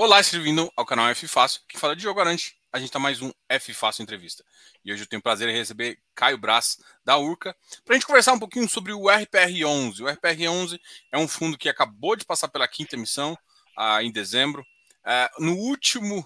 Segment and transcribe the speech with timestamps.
[0.00, 2.56] Olá, seja bem-vindo ao canal F Fácil, que fala de jogo garante.
[2.72, 4.44] A gente tá mais um F Fácil Entrevista.
[4.84, 7.52] E hoje eu tenho o prazer em receber Caio Brás, da Urca,
[7.84, 9.98] para a gente conversar um pouquinho sobre o RPR11.
[9.98, 10.78] O RPR11
[11.10, 13.36] é um fundo que acabou de passar pela quinta emissão,
[13.76, 14.64] ah, em dezembro.
[15.02, 16.24] Ah, no último.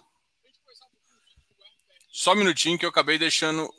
[2.10, 3.72] Só um minutinho que eu acabei deixando.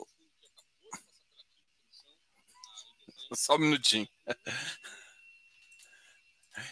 [3.32, 4.08] Só um minutinho.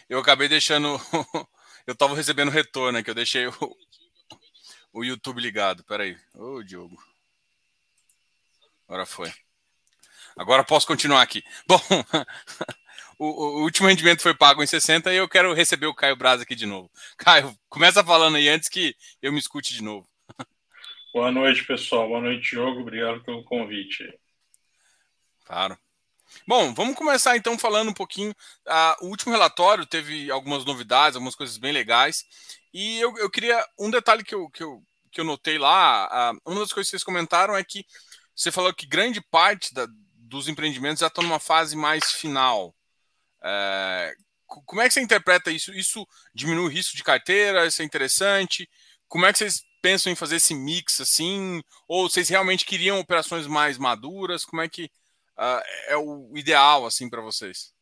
[0.09, 0.99] Eu acabei deixando
[1.85, 3.53] eu tava recebendo retorno aqui, eu deixei o,
[4.93, 5.83] o YouTube ligado.
[5.83, 6.17] Peraí.
[6.33, 6.97] Ô, Diogo.
[8.87, 9.33] Agora foi.
[10.37, 11.43] Agora posso continuar aqui.
[11.67, 11.79] Bom,
[13.19, 16.41] o, o, último rendimento foi pago em 60 e eu quero receber o Caio Braz
[16.41, 16.89] aqui de novo.
[17.17, 20.07] Caio, começa falando aí antes que eu me escute de novo.
[21.13, 22.07] Boa noite, pessoal.
[22.07, 22.81] Boa noite, Diogo.
[22.81, 24.03] Obrigado pelo convite.
[25.45, 25.77] Claro.
[26.47, 28.31] Bom, vamos começar então falando um pouquinho.
[28.67, 32.25] Uh, o último relatório teve algumas novidades, algumas coisas bem legais.
[32.73, 33.65] E eu, eu queria.
[33.79, 36.97] Um detalhe que eu, que eu, que eu notei lá, uh, uma das coisas que
[36.97, 37.85] vocês comentaram é que
[38.35, 42.75] você falou que grande parte da, dos empreendimentos já estão numa fase mais final.
[43.39, 44.23] Uh,
[44.65, 45.73] como é que você interpreta isso?
[45.73, 47.65] Isso diminui o risco de carteira?
[47.65, 48.69] Isso é interessante?
[49.07, 51.61] Como é que vocês pensam em fazer esse mix assim?
[51.87, 54.45] Ou vocês realmente queriam operações mais maduras?
[54.45, 54.89] Como é que
[55.87, 57.73] é o ideal assim para vocês?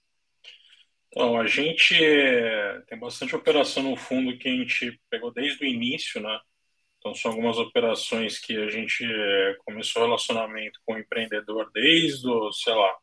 [1.08, 1.96] Então, a gente
[2.88, 6.40] tem bastante operação no fundo que a gente pegou desde o início, né?
[6.98, 9.06] Então, são algumas operações que a gente
[9.66, 12.96] começou relacionamento com o empreendedor desde, o, sei lá,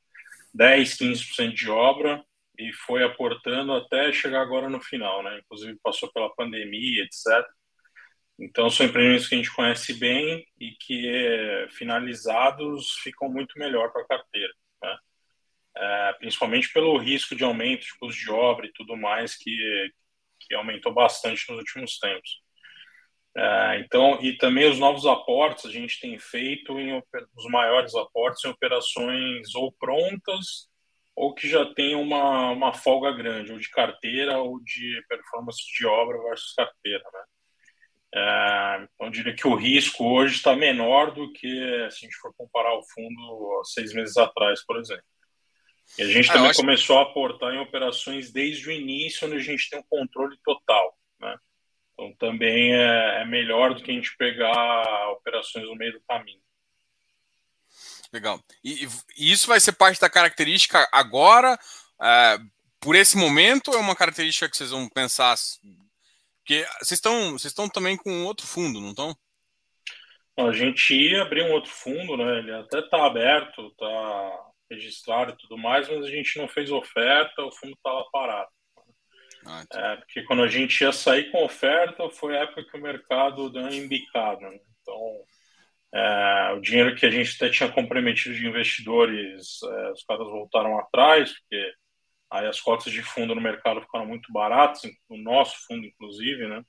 [0.55, 2.25] 10, 15% de obra
[2.59, 5.41] e foi aportando até chegar agora no final, né?
[5.41, 7.45] Inclusive passou pela pandemia, etc.
[8.39, 13.93] Então, são empreendimentos que a gente conhece bem e que, eh, finalizados, ficam muito melhor
[13.93, 14.53] para a carteira.
[14.83, 14.99] Né?
[15.77, 19.93] É, principalmente pelo risco de aumento de custo de obra e tudo mais, que,
[20.41, 22.43] que aumentou bastante nos últimos tempos.
[23.37, 27.01] É, então, e também os novos aportes a gente tem feito em
[27.37, 30.69] os maiores aportes em operações ou prontas
[31.15, 35.85] ou que já tem uma, uma folga grande, ou de carteira ou de performance de
[35.87, 37.21] obra versus carteira, né?
[38.15, 41.49] É, então, diria que o risco hoje está menor do que
[41.91, 45.05] se a gente for comparar o fundo seis meses atrás, por exemplo.
[45.99, 46.61] E a gente ah, também acho...
[46.61, 50.99] começou a aportar em operações desde o início, onde a gente tem um controle total.
[51.21, 51.37] Né?
[51.93, 56.41] Então, também é, é melhor do que a gente pegar operações no meio do caminho.
[58.13, 58.43] Legal.
[58.65, 58.87] E,
[59.17, 61.59] e isso vai ser parte da característica agora,
[62.01, 62.39] é,
[62.81, 65.37] por esse momento, ou é uma característica que vocês vão pensar
[66.49, 69.15] porque vocês estão, vocês estão também com outro fundo, não estão?
[70.39, 72.39] A gente ia abrir um outro fundo, né?
[72.39, 77.43] Ele até está aberto, está registrado e tudo mais, mas a gente não fez oferta,
[77.43, 78.49] o fundo estava parado.
[79.47, 82.83] Ah, é, porque quando a gente ia sair com oferta, foi a época que o
[82.83, 84.49] mercado deu uma embicada.
[84.49, 84.59] Né?
[84.81, 85.25] Então,
[85.93, 90.79] é, o dinheiro que a gente até tinha comprometido de investidores, é, os caras voltaram
[90.79, 91.73] atrás, porque
[92.31, 96.63] Aí as cotas de fundo no mercado ficaram muito baratas, o nosso fundo, inclusive, né?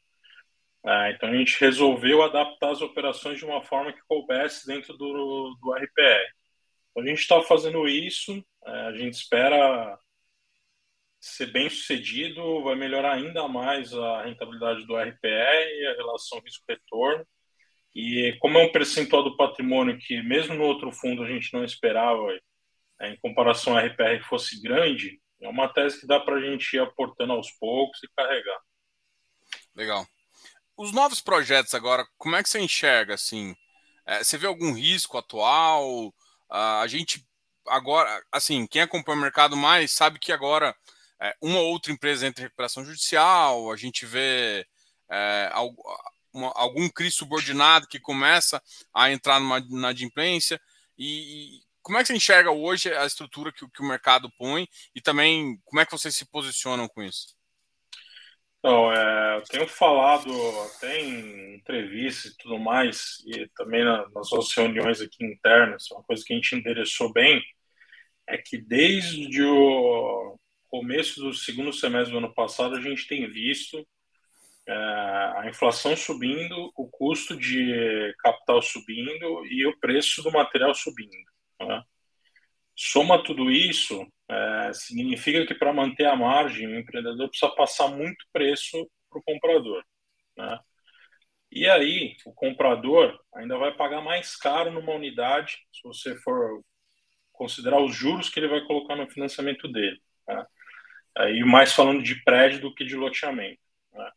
[0.86, 5.56] É, então a gente resolveu adaptar as operações de uma forma que coubesse dentro do,
[5.62, 6.34] do RPR.
[6.92, 10.00] Então, a gente está fazendo isso, é, a gente espera
[11.20, 17.26] ser bem sucedido, vai melhorar ainda mais a rentabilidade do RPR, a relação risco-retorno.
[17.94, 21.64] E como é um percentual do patrimônio que, mesmo no outro fundo, a gente não
[21.64, 22.22] esperava,
[23.02, 26.76] é, em comparação ao RPR, fosse grande, é uma tese que dá para a gente
[26.76, 28.60] ir aportando aos poucos e carregar.
[29.76, 30.06] Legal.
[30.78, 33.56] Os novos projetos agora, como é que você enxerga assim?
[34.06, 36.08] É, você vê algum risco atual?
[36.08, 37.26] Uh, a gente
[37.68, 40.76] agora, assim, quem acompanha o mercado mais sabe que agora
[41.22, 44.66] é, uma ou outra empresa entra em recuperação judicial, a gente vê
[45.10, 45.82] é, algum,
[46.34, 48.62] uma, algum CRI subordinado que começa
[48.94, 50.60] a entrar numa inadimplência.
[50.98, 55.02] E, como é que você enxerga hoje a estrutura que, que o mercado põe e
[55.02, 57.36] também como é que vocês se posicionam com isso?
[58.60, 60.32] Então, é, eu tenho falado
[60.68, 66.24] até em entrevistas e tudo mais, e também nas nossas reuniões aqui internas, uma coisa
[66.24, 67.42] que a gente endereçou bem,
[68.28, 70.38] é que desde o
[70.68, 73.84] começo do segundo semestre do ano passado, a gente tem visto
[74.68, 81.39] é, a inflação subindo, o custo de capital subindo e o preço do material subindo.
[81.60, 81.84] Né?
[82.76, 88.26] Soma tudo isso, é, significa que para manter a margem, o empreendedor precisa passar muito
[88.32, 89.84] preço para o comprador.
[90.38, 90.60] Né?
[91.52, 96.64] E aí, o comprador ainda vai pagar mais caro numa unidade, se você for
[97.34, 100.00] considerar os juros que ele vai colocar no financiamento dele.
[100.28, 100.46] Né?
[101.18, 103.60] Aí, mais falando de prédio do que de loteamento.
[103.94, 104.12] Né?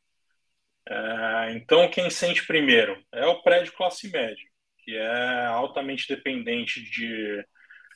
[0.88, 4.51] É, então, quem sente primeiro é o prédio classe média,
[4.82, 7.44] que é altamente dependente de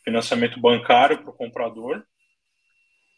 [0.04, 2.04] financiamento bancário para o comprador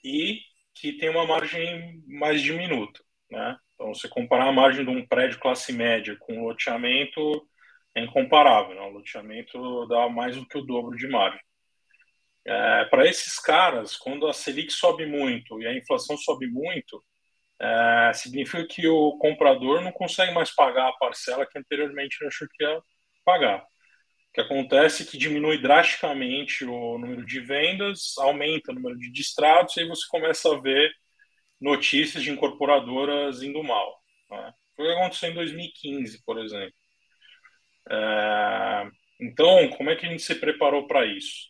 [0.05, 0.41] e
[0.75, 3.01] que tem uma margem mais diminuta.
[3.31, 3.57] Né?
[3.75, 7.47] Então, se comparar a margem de um prédio classe média com loteamento,
[7.95, 8.75] é incomparável.
[8.75, 8.81] Né?
[8.81, 11.41] O loteamento dá mais do que o dobro de margem.
[12.47, 17.05] É, Para esses caras, quando a Selic sobe muito e a inflação sobe muito,
[17.61, 22.65] é, significa que o comprador não consegue mais pagar a parcela que anteriormente achou que
[22.65, 22.81] ia
[23.29, 23.61] pagar.
[23.61, 29.13] O que acontece é que diminui drasticamente o número de vendas, aumenta o número de
[29.13, 30.91] distratos, e aí você começa a ver
[31.61, 34.03] notícias de incorporadoras indo mal.
[34.31, 34.55] Né?
[34.75, 36.73] Foi o que aconteceu em 2015, por exemplo.
[37.91, 38.89] É,
[39.21, 41.49] então, como é que a gente se preparou para isso?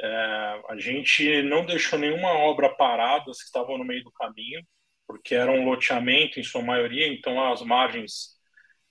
[0.00, 4.60] É, a gente não deixou nenhuma obra parada que estavam no meio do caminho,
[5.06, 8.39] porque era um loteamento em sua maioria, então as margens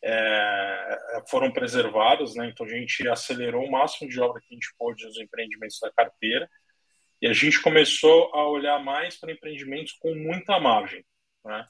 [0.04, 2.50] é, foram preservadas, né?
[2.50, 5.92] Então a gente acelerou o máximo de obra que a gente pôde nos empreendimentos da
[5.92, 6.50] carteira
[7.22, 11.06] e a gente começou a olhar mais para empreendimentos com muita margem,
[11.46, 11.66] né?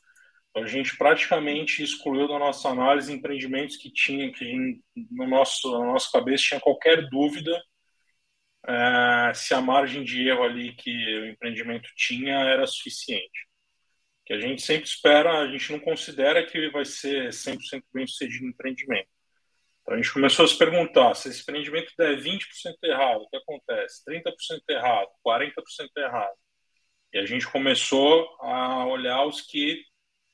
[0.51, 4.81] Então, a gente praticamente excluiu da nossa análise empreendimentos que tinham que
[5.11, 7.51] no nosso na nossa cabeça tinha qualquer dúvida
[8.67, 13.48] é, se a margem de erro ali que o empreendimento tinha era suficiente.
[14.29, 18.43] Que a gente sempre espera, a gente não considera que vai ser 100% bem sucedido
[18.43, 19.09] no empreendimento.
[19.81, 23.37] Então a gente começou a se perguntar: se esse empreendimento der 20% errado, o que
[23.37, 24.05] acontece?
[24.05, 25.51] 30% errado, 40%
[25.97, 26.35] errado.
[27.11, 29.83] E a gente começou a olhar os que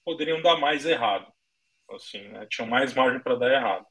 [0.03, 1.31] poderiam dar mais errado.
[1.91, 2.45] Assim, né?
[2.49, 3.85] tinham mais margem para dar errado.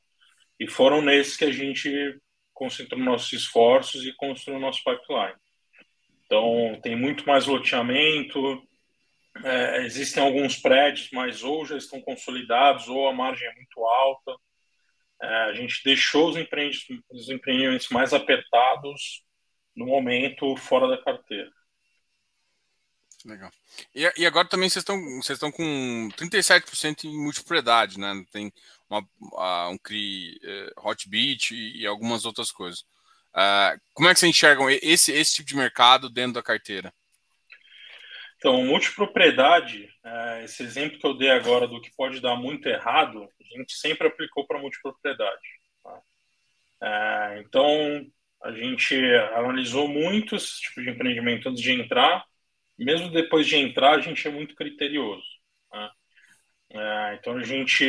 [0.60, 2.20] E foram nesses que a gente
[2.52, 5.38] concentrou nossos esforços e construiu nosso pipeline.
[6.26, 8.62] Então, tem muito mais loteamento,
[9.42, 14.36] é, existem alguns prédios, mas ou já estão consolidados ou a margem é muito alta.
[15.22, 19.24] É, a gente deixou os empreendimentos, os empreendimentos mais apertados
[19.74, 21.50] no momento fora da carteira.
[23.24, 23.50] Legal.
[23.94, 28.24] E, e agora também vocês estão, vocês estão com 37% em multipropriedade, né?
[28.30, 28.52] Tem
[28.88, 32.80] uma, um CRI uh, Hotbit e, e, algumas outras coisas.
[33.34, 36.92] Uh, como é que vocês enxergam esse, esse tipo de mercado dentro da carteira?
[38.44, 43.26] Então, multipropriedade, uh, esse exemplo que eu dei agora do que pode dar muito errado,
[43.40, 45.40] a gente sempre aplicou para multipropriedade.
[45.82, 46.02] Tá?
[46.82, 48.06] Uh, então,
[48.42, 48.94] a gente
[49.32, 52.22] analisou muito esse tipo de empreendimento antes de entrar,
[52.78, 55.24] mesmo depois de entrar, a gente é muito criterioso.
[55.72, 55.90] Né?
[56.72, 57.82] Uh, então, a gente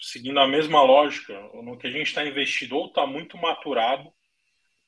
[0.00, 4.10] seguindo a mesma lógica, no que a gente está investido ou está muito maturado.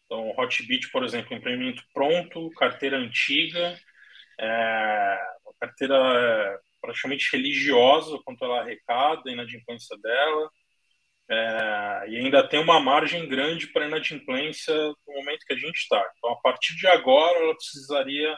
[0.06, 3.78] Então, Hotbit, por exemplo, empreendimento pronto, carteira antiga,
[4.42, 5.18] é,
[5.62, 10.50] carteira praticamente religiosa quanto ela arrecada, a inadimplência dela,
[11.30, 16.04] é, e ainda tem uma margem grande para inadimplência no momento que a gente está.
[16.18, 18.36] Então, a partir de agora, ela precisaria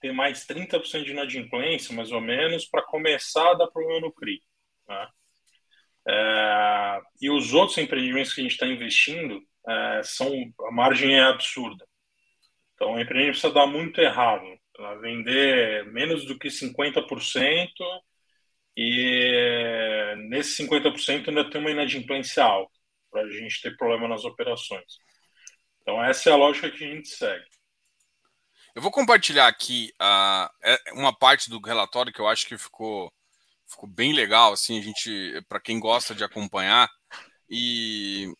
[0.00, 4.40] ter mais 30% de inadimplência, mais ou menos, para começar a dar problema no CRI.
[4.88, 5.08] Né?
[6.08, 10.30] É, e os outros empreendimentos que a gente está investindo é, são
[10.68, 11.86] a margem é absurda.
[12.74, 14.44] Então, o empreendimento precisa dar muito errado,
[15.00, 17.68] vender menos do que 50%
[18.76, 22.72] e nesse 50% ainda tem uma inadimplência alta
[23.10, 24.98] para a gente ter problema nas operações.
[25.82, 27.44] Então, essa é a lógica que a gente segue.
[28.74, 33.12] Eu vou compartilhar aqui uh, uma parte do relatório que eu acho que ficou
[33.66, 36.88] ficou bem legal, assim, a gente, para quem gosta de acompanhar
[37.48, 38.32] e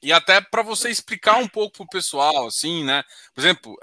[0.00, 3.02] e até para você explicar um pouco pro pessoal, assim, né?
[3.34, 3.76] Por exemplo,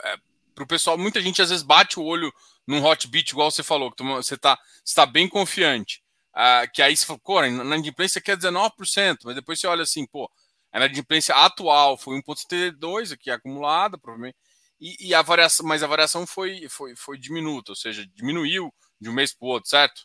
[0.56, 2.34] é, pro pessoal, muita gente às vezes bate o olho
[2.66, 6.02] num hot beat, igual você falou, que você tá, está bem confiante.
[6.34, 10.06] Uh, que aí você fala, pô, na inadimplência quer 19%, mas depois você olha assim,
[10.06, 10.30] pô,
[10.72, 14.38] a inadimplência atual foi 1,32 aqui acumulada, provavelmente,
[14.80, 19.10] e, e, a variação, mas a variação foi, foi, foi diminuta, ou seja, diminuiu de
[19.10, 20.02] um mês para o outro, certo?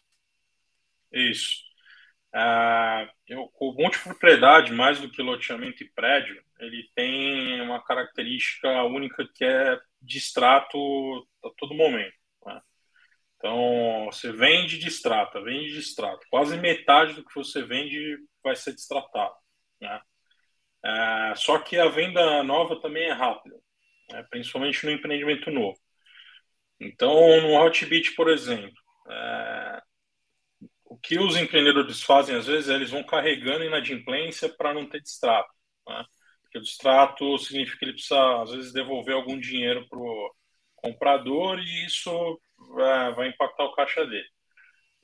[1.13, 1.65] Isso.
[2.33, 9.29] Ah, eu, o multipropriedade, mais do que loteamento e prédio, ele tem uma característica única
[9.35, 10.79] que é distrato
[11.45, 12.15] a todo momento.
[12.47, 12.61] Né?
[13.37, 16.21] Então, você vende distrata, vende distrata.
[16.31, 19.35] Quase metade do que você vende vai ser distratado.
[19.81, 20.01] Né?
[20.85, 23.57] Ah, só que a venda nova também é rápida,
[24.11, 24.23] né?
[24.31, 25.79] principalmente no empreendimento novo.
[26.81, 28.75] Então, no Hotbit, por exemplo,
[29.11, 29.83] é,
[30.85, 35.01] o que os empreendedores fazem às vezes é eles vão carregando inadimplência para não ter
[35.03, 35.53] distrato.
[35.87, 36.05] Né?
[36.51, 40.35] Porque o distrato significa que ele precisa, às vezes, devolver algum dinheiro para o
[40.75, 42.41] comprador e isso
[42.75, 44.29] vai, vai impactar o caixa dele.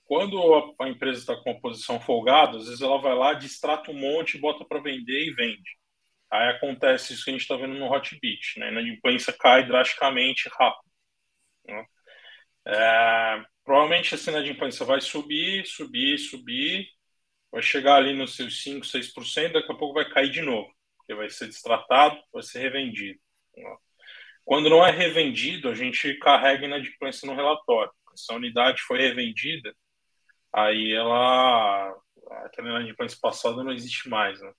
[0.04, 3.94] quando a, empresa está com a posição folgada, às vezes ela vai lá, distrata um
[3.94, 5.70] monte, bota para vender e vende.
[6.30, 8.68] Aí acontece isso que a gente está vendo no Hotbit, né?
[8.68, 10.90] A inadimplência cai drasticamente rápido.
[11.68, 11.86] Né?
[12.66, 16.88] É, provavelmente a inadimplência vai subir, subir, subir,
[17.52, 20.75] vai chegar ali nos seus 5, 6%, daqui a pouco vai cair de novo,
[21.06, 23.20] porque vai ser destratado, vai ser revendido.
[24.44, 27.92] Quando não é revendido, a gente carrega inadimplência no relatório.
[28.16, 29.74] Se a unidade foi revendida,
[30.52, 31.94] aí ela
[32.44, 34.52] aquela inadimplência passada não existe mais, né?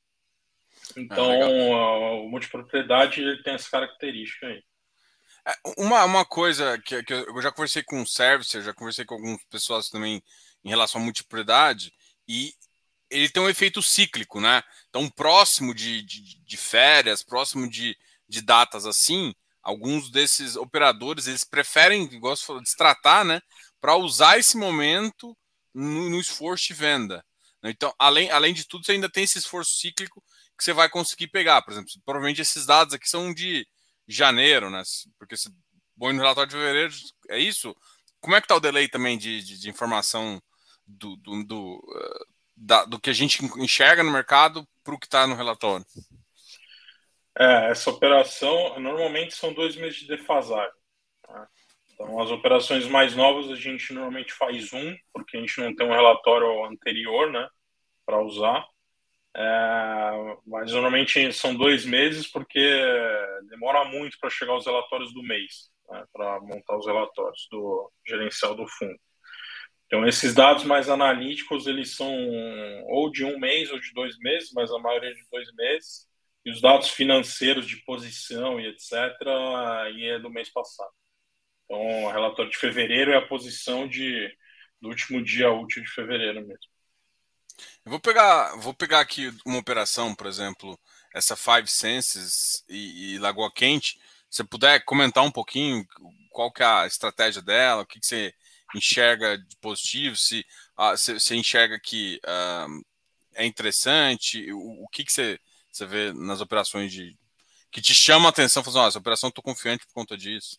[0.96, 1.30] Então,
[1.74, 4.63] ah, o multipropriedade ele tem essa característica aí.
[5.46, 9.44] É, uma, uma coisa que, que eu já conversei com servicer, já conversei com algumas
[9.46, 10.24] pessoas também
[10.63, 11.92] em relação à multipropriedade,
[12.27, 12.54] e
[13.10, 14.62] ele tem um efeito cíclico, né?
[14.90, 17.98] Então, próximo de, de, de férias, próximo de,
[18.28, 23.42] de datas assim, alguns desses operadores eles preferem, você falou, destratar, né?
[23.80, 25.38] Para usar esse momento
[25.74, 27.24] no, no, esforço de venda.
[27.64, 30.24] Então, além, além de tudo, você ainda tem esse esforço cíclico
[30.58, 31.62] que você vai conseguir pegar.
[31.62, 33.68] Por exemplo, provavelmente esses dados aqui são de
[34.08, 34.82] janeiro, né?
[35.20, 35.50] Porque se
[35.98, 36.94] põe no relatório de fevereiro,
[37.30, 37.76] é isso?
[38.20, 40.42] Como é que está o delay também de, de, de informação
[40.86, 42.26] do, do, do, uh,
[42.58, 45.86] da, do, que a gente enxerga no mercado para o que está no relatório?
[47.40, 50.74] É, essa operação normalmente são dois meses de defasagem.
[51.22, 51.48] Tá?
[51.94, 55.88] Então, as operações mais novas a gente normalmente faz um, porque a gente não tem
[55.88, 57.48] um relatório anterior, né,
[58.06, 58.66] para usar.
[59.36, 62.60] É, mas normalmente são dois meses, porque
[63.50, 68.56] demora muito para chegar os relatórios do mês, né, para montar os relatórios do gerencial
[68.56, 69.00] do fundo.
[69.88, 72.13] Então, esses dados mais analíticos, eles são
[72.88, 76.06] ou de um mês ou de dois meses, mas a maioria de dois meses.
[76.46, 78.91] E os dados financeiros de posição e etc.
[79.96, 80.91] E é do mês passado.
[81.65, 84.29] Então, o relatório de fevereiro é a posição de,
[84.82, 86.72] do último dia útil de fevereiro mesmo.
[87.86, 90.77] Eu vou pegar, vou pegar aqui uma operação, por exemplo,
[91.13, 94.00] essa Five Senses e, e Lagoa Quente.
[94.29, 95.86] Se você puder comentar um pouquinho
[96.29, 98.34] qual que é a estratégia dela, o que, que você
[98.76, 100.46] enxerga de positivo, se
[100.76, 102.68] ah, você enxerga que ah,
[103.36, 105.40] é interessante, o, o que, você,
[105.88, 107.16] vê nas operações de
[107.72, 110.58] que te chama a atenção, falando, assim, essa operação estou confiante por conta disso.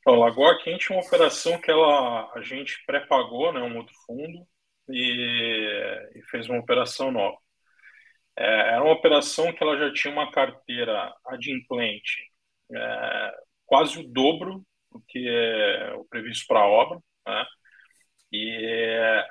[0.00, 4.46] Então, Lagoa Quente é uma operação que ela, a gente pré-pagou, né, um outro fundo,
[4.88, 7.36] e, e fez uma operação nova.
[8.36, 12.32] É, era uma operação que ela já tinha uma carteira adimplente
[12.74, 13.34] é,
[13.66, 17.46] quase o dobro do que é o previsto para a obra, né?
[18.32, 19.28] e é,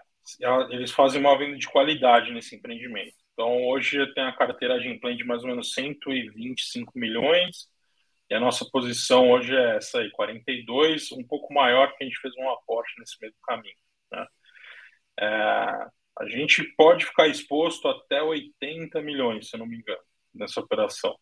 [0.70, 3.16] eles fazem uma venda de qualidade nesse empreendimento.
[3.34, 7.70] Então, hoje tem a carteira adimplente de mais ou menos 125 milhões,
[8.30, 12.20] e a nossa posição hoje é essa aí, 42, um pouco maior, que a gente
[12.20, 13.76] fez um aporte nesse meio do caminho.
[14.12, 14.28] Né?
[15.20, 15.26] É,
[16.20, 20.02] a gente pode ficar exposto até 80 milhões, se eu não me engano,
[20.34, 21.18] nessa operação.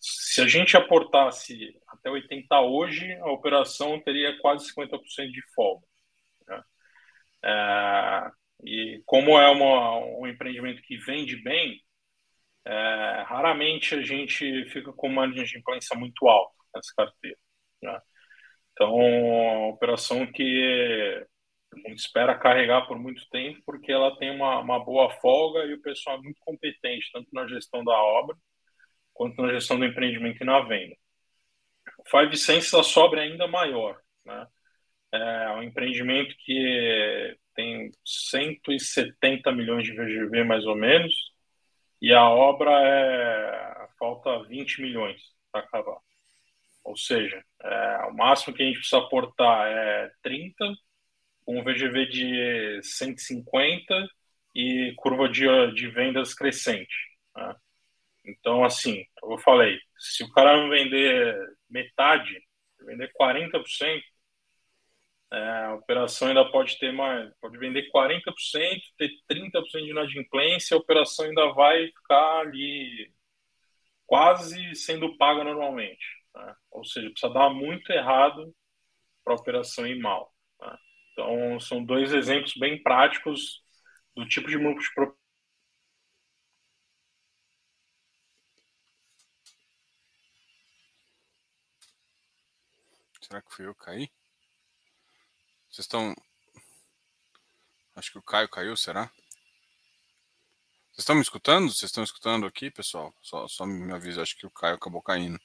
[0.00, 5.86] Se a gente aportasse até 80 hoje, a operação teria quase 50% de folga.
[6.48, 6.62] Né?
[7.44, 8.30] É,
[8.64, 11.82] e como é uma, um empreendimento que vende bem,
[12.64, 17.38] é, raramente a gente fica com uma inadimplência muito alta nessa carteira.
[17.82, 18.00] Né?
[18.72, 21.26] Então, uma operação que
[21.84, 25.82] não espera carregar por muito tempo, porque ela tem uma, uma boa folga e o
[25.82, 28.36] pessoal é muito competente, tanto na gestão da obra,
[29.20, 30.96] quanto na gestão do empreendimento e na venda.
[31.98, 34.00] O Five Sense a sobra é ainda maior.
[34.24, 34.46] Né?
[35.12, 41.12] É um empreendimento que tem 170 milhões de VGV, mais ou menos,
[42.00, 45.20] e a obra é falta 20 milhões
[45.52, 45.98] para acabar.
[46.82, 50.64] Ou seja, é, o máximo que a gente precisa aportar é 30
[51.44, 54.08] com um VGV de 150
[54.54, 56.96] e curva de, de vendas crescente.
[57.36, 57.54] Né?
[58.24, 61.36] Então, assim, eu falei, se o cara vender
[61.68, 62.30] metade,
[62.80, 64.02] vender 40%,
[65.32, 70.80] é, a operação ainda pode ter mais, pode vender 40%, ter 30% de inadimplência, a
[70.80, 73.12] operação ainda vai ficar ali
[74.06, 76.04] quase sendo paga normalmente.
[76.34, 76.54] Né?
[76.72, 78.52] Ou seja, precisa dar muito errado
[79.24, 80.32] para a operação ir mal.
[81.12, 83.62] Então, são dois exemplos bem práticos
[84.14, 85.14] do tipo de múltiplo
[93.30, 94.10] Será que fui eu cair?
[95.70, 96.16] Vocês estão.
[97.94, 99.06] Acho que o Caio caiu, será?
[100.90, 101.72] Vocês estão me escutando?
[101.72, 103.14] Vocês estão escutando aqui, pessoal?
[103.22, 105.40] Só, só me avisa, acho que o Caio acabou caindo.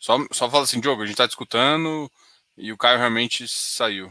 [0.00, 2.10] Só, só fala assim, Diogo, a gente está discutindo
[2.56, 4.10] e o Caio realmente saiu.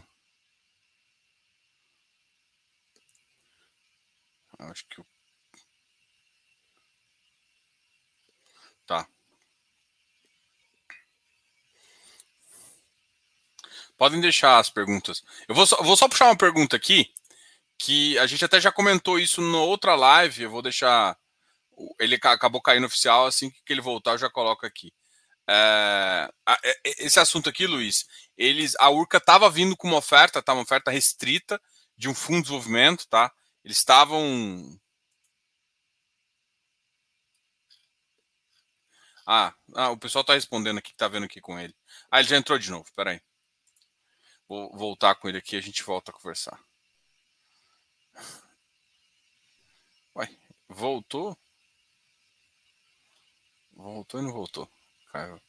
[4.58, 5.02] Acho que.
[5.02, 5.17] Tá.
[13.98, 15.24] Podem deixar as perguntas.
[15.48, 17.12] Eu vou só, vou só puxar uma pergunta aqui,
[17.78, 20.44] que a gente até já comentou isso na outra live.
[20.44, 21.18] Eu vou deixar.
[21.98, 24.92] Ele acabou caindo oficial, assim que ele voltar, eu já coloco aqui.
[25.50, 26.30] É,
[26.98, 30.52] esse assunto aqui, Luiz, eles, a Urca estava vindo com uma oferta, tá?
[30.52, 31.60] Uma oferta restrita
[31.96, 33.32] de um fundo de desenvolvimento, tá?
[33.64, 34.78] Eles estavam.
[39.26, 41.74] Ah, ah, o pessoal está respondendo aqui, está vendo aqui com ele.
[42.10, 43.20] Ah, ele já entrou de novo, peraí.
[44.48, 46.58] Vou voltar com ele aqui e a gente volta a conversar.
[50.16, 50.28] Uai,
[50.68, 51.36] voltou?
[53.72, 54.68] Voltou e não voltou.
[55.12, 55.40] Caio.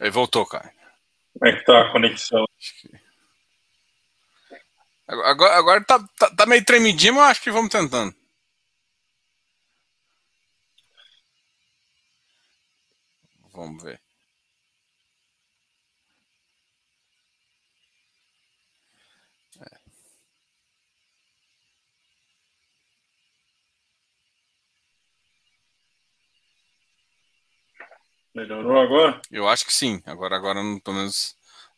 [0.00, 0.74] Ele voltou, cara.
[1.32, 2.44] Como é que tá a conexão?
[5.06, 8.14] Agora, agora tá, tá, tá meio tremidinho, mas acho que vamos tentando.
[13.54, 14.00] Vamos ver.
[28.34, 29.22] Melhorou agora?
[29.30, 30.02] Eu acho que sim.
[30.04, 31.36] Agora, agora pelo menos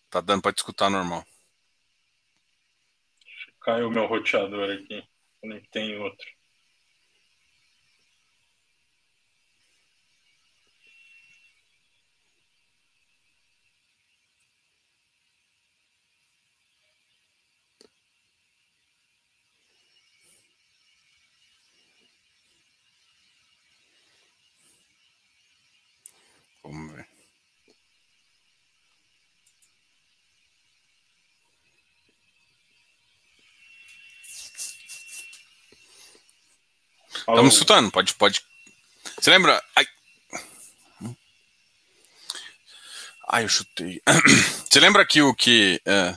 [0.09, 1.23] tá dando para escutar normal.
[3.61, 5.05] Caiu o meu roteador aqui.
[5.43, 6.27] Conectei em outro.
[26.67, 27.07] Vamos ver.
[37.29, 38.41] Estamos escutando, pode, pode.
[39.19, 39.61] Você lembra?
[39.75, 39.87] Ai.
[43.29, 44.01] Ai, eu chutei.
[44.71, 45.81] Você lembra que o que.
[45.85, 46.11] É,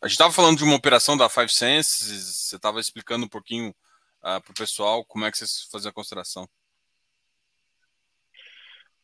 [0.00, 3.70] a gente estava falando de uma operação da Five Senses, você estava explicando um pouquinho
[3.70, 3.74] uh,
[4.22, 6.48] ah, para o pessoal como é que vocês faziam a consideração.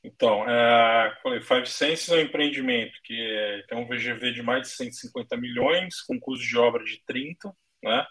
[0.03, 4.63] Então, é, falei, Five Senses é um empreendimento que é, tem um VGV de mais
[4.63, 8.07] de 150 milhões, com custo de obra de 30, né?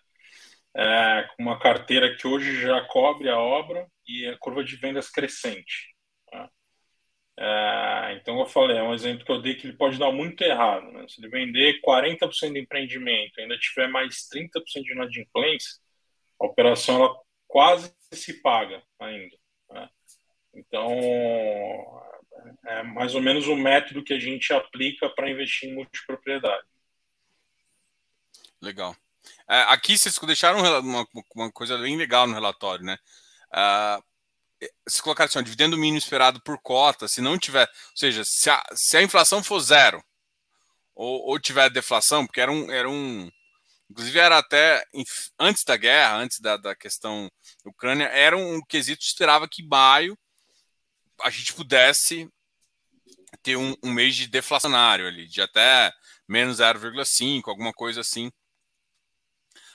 [0.76, 5.10] É, com uma carteira que hoje já cobre a obra e a curva de vendas
[5.10, 5.96] crescente.
[6.32, 6.50] Né?
[7.40, 10.44] É, então, eu falei, é um exemplo que eu dei que ele pode dar muito
[10.44, 10.92] errado.
[10.92, 11.06] Né?
[11.08, 15.80] Se ele vender 40% do empreendimento ainda tiver mais 30% de inadimplência,
[16.40, 17.16] a operação ela
[17.48, 19.36] quase se paga ainda.
[19.72, 19.90] Né?
[20.54, 20.92] Então,
[22.66, 26.66] é mais ou menos o método que a gente aplica para investir em multipropriedade.
[28.62, 28.96] Legal.
[29.50, 31.06] É, aqui vocês deixaram uma,
[31.36, 32.98] uma, coisa bem legal no relatório, né?
[33.54, 38.24] Uh, se colocar assim, ó, dividendo mínimo esperado por cota, se não tiver, ou seja,
[38.26, 40.04] se a, se a inflação for zero
[40.96, 43.30] ou, ou tiver deflação, porque era um, era um,
[43.90, 44.84] inclusive era até
[45.40, 47.30] antes da guerra, antes da, da questão
[47.66, 50.18] Ucrânia, era um quesito que esperava que maio
[51.22, 52.30] a gente pudesse
[53.44, 55.92] ter um, um mês de deflacionário ali, de até
[56.28, 58.32] menos 0,5, alguma coisa assim.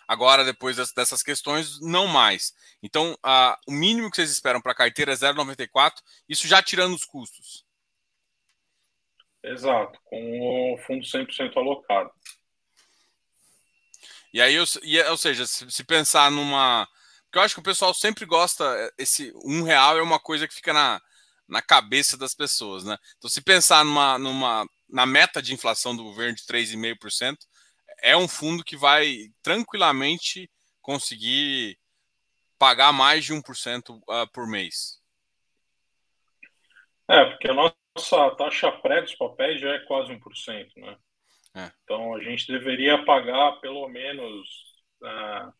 [0.06, 2.54] Agora, depois dessas questões, não mais.
[2.82, 3.16] Então,
[3.66, 5.94] o mínimo que vocês esperam para a carteira é 0,94,
[6.28, 7.64] isso já tirando os custos.
[9.42, 12.10] Exato, com o fundo 100% alocado.
[14.32, 16.88] E aí, ou seja, se, se pensar numa.
[17.24, 18.92] Porque eu acho que o pessoal sempre gosta.
[18.98, 21.00] Esse um real é uma coisa que fica na,
[21.46, 22.98] na cabeça das pessoas, né?
[23.16, 27.36] Então, se pensar numa, numa na meta de inflação do governo de 3,5%,
[28.04, 30.50] é um fundo que vai tranquilamente
[30.82, 31.78] conseguir
[32.58, 35.02] pagar mais de 1% uh, ah, por mês.
[37.08, 40.98] É, porque a nossa taxa pré dos papéis já é quase 1%, né?
[41.56, 41.72] É.
[41.82, 44.48] Então a gente deveria pagar pelo menos.
[45.02, 45.52] Uh,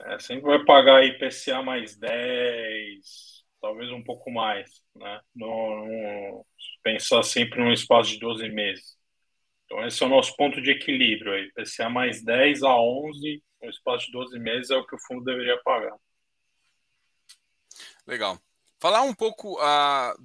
[0.00, 5.20] é, sempre vai pagar IPCA mais 10, talvez um pouco mais, né?
[5.34, 6.46] No, no,
[6.82, 8.97] pensar sempre num espaço de 12 meses.
[9.68, 11.52] Então, esse é o nosso ponto de equilíbrio aí.
[11.52, 15.24] PCA mais 10 a 11, no espaço de 12 meses, é o que o fundo
[15.24, 15.94] deveria pagar.
[18.06, 18.40] Legal.
[18.80, 20.16] Falar um pouco uh,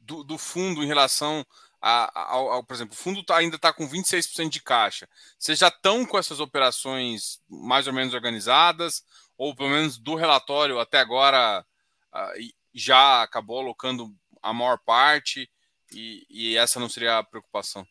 [0.00, 1.46] do, do, fundo em relação
[1.80, 5.08] ao, por exemplo, o fundo tá, ainda está com 26% de caixa.
[5.38, 9.04] Vocês já estão com essas operações mais ou menos organizadas?
[9.40, 11.64] ou pelo menos do relatório até agora,
[12.12, 15.50] uh, já acabou alocando a maior parte
[15.90, 17.88] e, e essa não seria a preocupação?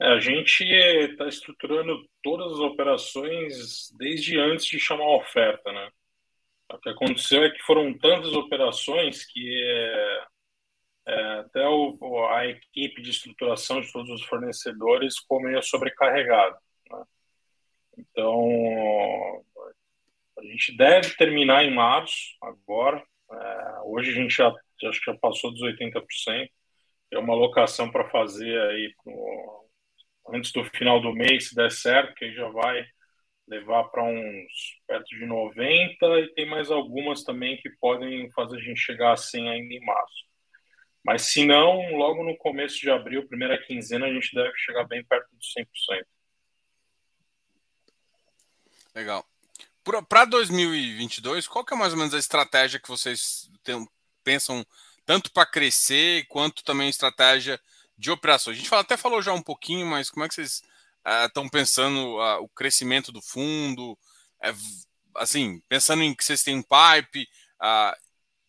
[0.00, 5.90] É, a gente está estruturando todas as operações desde antes de chamar a oferta, né?
[6.72, 10.26] O que aconteceu é que foram tantas operações que é,
[11.08, 16.58] é, até o, a equipe de estruturação de todos os fornecedores ficou meio sobrecarregada.
[16.90, 17.04] Né?
[17.98, 19.44] Então,
[20.38, 23.02] a gente deve terminar em março, agora.
[23.30, 26.50] É, hoje a gente já, que já passou dos 80%.
[27.10, 28.94] É uma alocação para fazer aí
[30.32, 32.84] antes do final do mês, se der certo, que já vai
[33.46, 38.60] levar para uns perto de 90 e tem mais algumas também que podem fazer a
[38.60, 40.28] gente chegar a 100 ainda em março.
[41.04, 45.02] Mas se não, logo no começo de abril, primeira quinzena, a gente deve chegar bem
[45.04, 46.04] perto dos 100%.
[48.94, 49.24] Legal.
[50.08, 53.88] Para 2022, qual que é mais ou menos a estratégia que vocês tem,
[54.22, 54.66] pensam
[55.06, 57.58] tanto para crescer quanto também estratégia
[57.98, 58.56] de operações?
[58.56, 60.62] A gente até falou já um pouquinho, mas como é que vocês
[61.24, 63.92] estão uh, pensando uh, o crescimento do fundo?
[63.92, 67.28] Uh, assim, pensando em que vocês têm um pipe,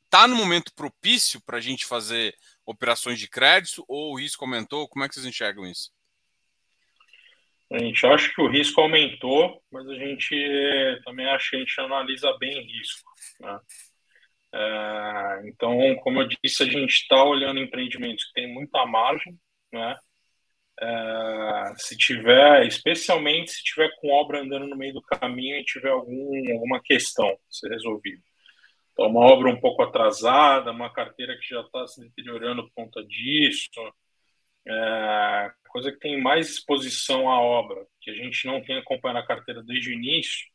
[0.06, 2.36] está no momento propício para a gente fazer
[2.66, 4.88] operações de crédito ou o risco aumentou?
[4.88, 5.92] Como é que vocês enxergam isso?
[7.72, 10.36] A gente acha que o risco aumentou, mas a gente
[11.06, 13.12] também acha que a gente analisa bem risco.
[13.40, 13.60] Né?
[14.54, 19.38] É, então, como eu disse, a gente está olhando empreendimentos que têm muita margem,
[19.72, 19.98] né?
[20.82, 25.90] É, se tiver, especialmente se tiver com obra andando no meio do caminho e tiver
[25.90, 28.22] algum, alguma questão ser resolvida.
[28.94, 33.04] Então, uma obra um pouco atrasada, uma carteira que já está se deteriorando por conta
[33.04, 33.70] disso,
[34.68, 39.28] é, coisa que tem mais exposição à obra, que a gente não tem acompanhado a
[39.28, 40.48] carteira desde o início,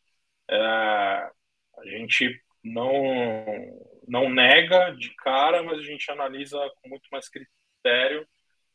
[0.51, 3.45] é, a gente não,
[4.09, 8.27] não nega de cara, mas a gente analisa com muito mais critério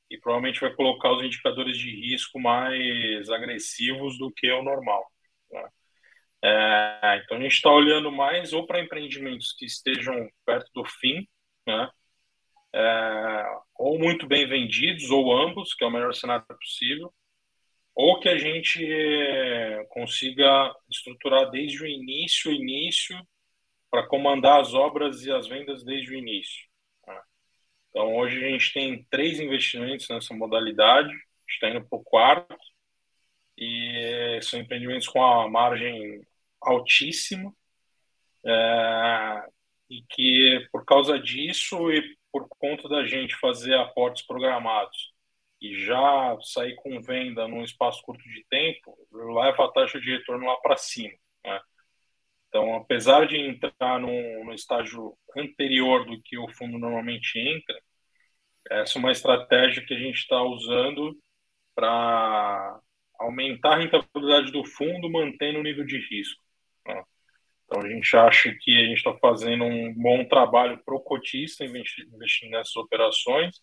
[0.09, 5.05] e provavelmente vai colocar os indicadores de risco mais agressivos do que o normal.
[5.51, 5.69] Né?
[6.43, 11.27] É, então a gente está olhando mais ou para empreendimentos que estejam perto do fim,
[11.67, 11.89] né?
[12.73, 17.11] É, ou muito bem vendidos, ou ambos, que é o melhor cenário possível,
[17.95, 18.79] ou que a gente
[19.89, 23.19] consiga estruturar desde o início, início,
[23.89, 26.67] para comandar as obras e as vendas desde o início.
[27.07, 27.21] Né?
[27.89, 31.13] Então, hoje a gente tem três investimentos nessa modalidade,
[31.47, 32.57] está indo para o quarto,
[33.57, 36.25] e são empreendimentos com a margem
[36.61, 37.53] altíssima,
[38.45, 39.49] é,
[39.89, 45.13] e que por causa disso e por conta da gente fazer aportes programados
[45.61, 50.45] e já sair com venda num espaço curto de tempo, leva a taxa de retorno
[50.45, 51.13] lá para cima.
[52.49, 57.79] Então, apesar de entrar no, no estágio anterior do que o fundo normalmente entra,
[58.71, 61.15] essa é uma estratégia que a gente está usando
[61.75, 62.79] para
[63.19, 66.43] aumentar a rentabilidade do fundo, mantendo o nível de risco.
[66.87, 67.03] Né?
[67.65, 71.63] Então, a gente acha que a gente está fazendo um bom trabalho para o cotista
[71.63, 73.61] investindo nessas operações.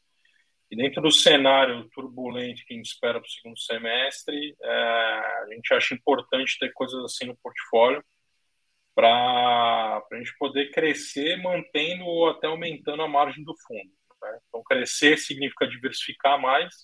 [0.70, 5.46] E dentro do cenário turbulento que a gente espera para o segundo semestre, é, a
[5.52, 8.02] gente acha importante ter coisas assim no portfólio
[8.96, 13.92] para a gente poder crescer mantendo ou até aumentando a margem do fundo.
[14.22, 14.38] Né?
[14.48, 16.74] Então, crescer significa diversificar mais,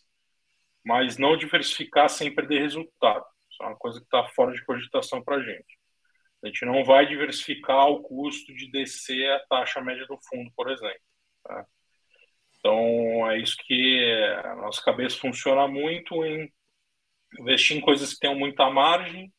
[0.84, 3.24] mas não diversificar sem perder resultado.
[3.50, 5.78] Isso é uma coisa que está fora de cogitação para a gente.
[6.44, 10.70] A gente não vai diversificar o custo de descer a taxa média do fundo, por
[10.70, 11.00] exemplo.
[11.42, 11.64] Tá?
[12.58, 14.04] Então, é isso que
[14.44, 16.52] a nossa cabeça funciona muito em
[17.40, 19.32] investir em coisas que tenham muita margem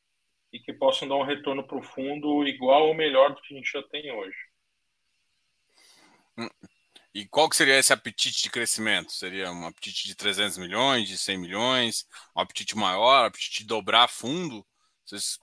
[0.54, 3.58] e que possam dar um retorno para o fundo igual ou melhor do que a
[3.58, 4.38] gente já tem hoje.
[7.14, 9.12] E qual que seria esse apetite de crescimento?
[9.12, 13.68] Seria um apetite de 300 milhões, de 100 milhões, um apetite maior, um apetite de
[13.68, 14.66] dobrar fundo?
[15.04, 15.40] Vocês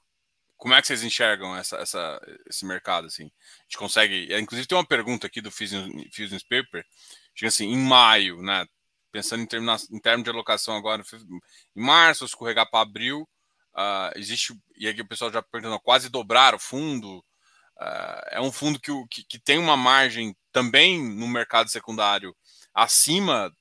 [0.60, 3.06] como é que vocês enxergam essa, essa, esse mercado?
[3.06, 3.24] Assim?
[3.24, 4.32] A gente consegue.
[4.32, 5.74] É, inclusive, tem uma pergunta aqui do Fuse
[6.48, 6.84] Paper,
[7.34, 8.66] chega assim, em maio, né?
[9.10, 11.02] Pensando em, terminar, em termos de alocação agora,
[11.74, 13.26] em março, escorregar para abril,
[13.74, 14.54] uh, existe.
[14.76, 17.18] E aqui o pessoal já perguntando, quase dobrar o fundo.
[17.78, 22.36] Uh, é um fundo que, que, que tem uma margem também no mercado secundário
[22.74, 23.54] acima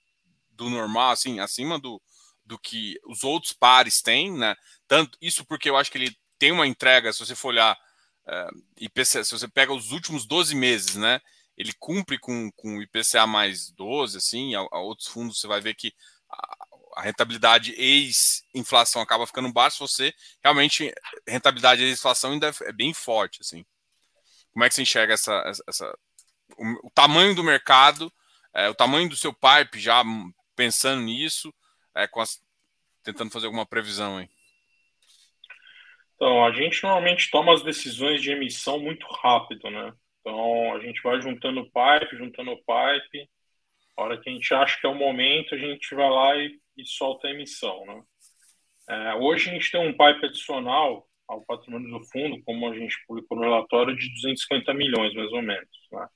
[0.51, 2.01] do normal, assim, acima do,
[2.45, 4.55] do que os outros pares têm, né?
[4.87, 8.31] Tanto isso porque eu acho que ele tem uma entrega, se você for olhar uh,
[8.31, 8.49] eh,
[8.81, 11.21] IPCA, se você pega os últimos 12 meses, né?
[11.57, 15.75] Ele cumpre com, com IPCA mais 12, assim, a, a outros fundos você vai ver
[15.75, 15.93] que
[16.29, 16.57] a,
[16.95, 20.93] a rentabilidade ex-inflação acaba ficando baixa, você realmente
[21.27, 23.65] rentabilidade ex-inflação ainda é bem forte, assim.
[24.51, 25.97] Como é que você enxerga essa, essa
[26.57, 28.11] o, o tamanho do mercado,
[28.53, 30.03] é, o tamanho do seu pipe já
[30.55, 31.53] pensando nisso,
[31.95, 32.41] é, as,
[33.03, 34.29] tentando fazer alguma previsão aí?
[36.15, 39.93] Então, a gente normalmente toma as decisões de emissão muito rápido, né?
[40.19, 43.29] Então, a gente vai juntando pipe, juntando pipe.
[43.95, 46.59] A hora que a gente acha que é o momento, a gente vai lá e,
[46.81, 48.03] e solta a emissão, né?
[48.89, 52.97] É, hoje a gente tem um pipe adicional ao patrimônio do fundo, como a gente
[53.05, 55.69] publicou no relatório, de 250 milhões, mais ou menos.
[55.91, 56.07] Né?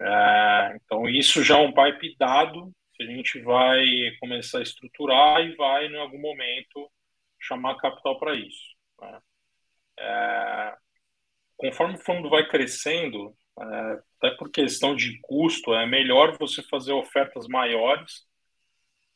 [0.00, 3.84] É, então, isso já é um pipe dado que a gente vai
[4.18, 6.90] começar a estruturar e vai, em algum momento,
[7.38, 8.74] chamar capital para isso.
[9.00, 9.20] Né?
[10.00, 10.76] É,
[11.56, 16.92] conforme o fundo vai crescendo, é, até por questão de custo, é melhor você fazer
[16.92, 18.28] ofertas maiores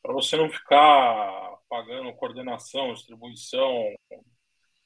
[0.05, 3.91] para você não ficar pagando coordenação, distribuição.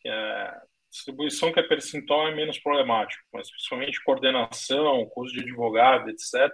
[0.06, 6.50] É, distribuição que é percentual é menos problemático, mas principalmente coordenação, custo de advogado, etc.,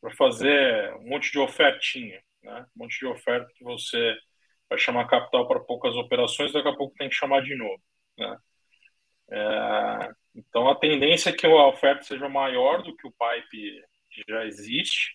[0.00, 2.66] para fazer um monte de ofertinha, né?
[2.74, 4.16] um monte de oferta que você
[4.70, 7.80] vai chamar capital para poucas operações, daqui a pouco tem que chamar de novo.
[8.18, 8.36] Né?
[9.30, 14.22] É, então, a tendência é que a oferta seja maior do que o pipe que
[14.26, 15.12] já existe,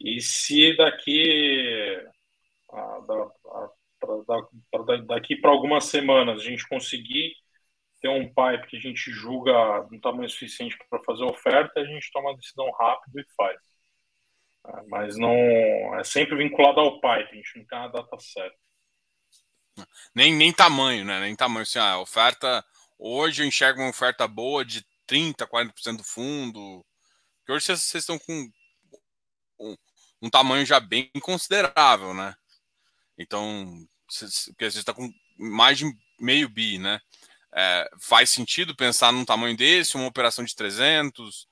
[0.00, 1.98] e se daqui,
[2.70, 7.34] a, a, pra, da, daqui para algumas semanas a gente conseguir
[8.00, 12.12] ter um pipe que a gente julga um tamanho suficiente para fazer oferta, a gente
[12.12, 13.60] toma a decisão rápido e faz.
[14.66, 15.32] É, mas não
[15.98, 18.56] é sempre vinculado ao pipe, a gente não tem a data certa.
[20.14, 21.20] Nem, nem tamanho, né?
[21.20, 21.62] Nem tamanho.
[21.62, 22.64] Assim, a oferta.
[22.98, 26.84] Hoje eu enxergo uma oferta boa de 30%, 40% do fundo.
[27.46, 28.50] Que hoje vocês, vocês estão com
[30.22, 32.34] um, tamanho já bem considerável, né?
[33.18, 33.86] Então,
[34.48, 35.84] porque você está com mais de
[36.18, 37.00] meio bi, né?
[37.54, 41.48] É, faz sentido pensar num tamanho desse, uma operação de 300?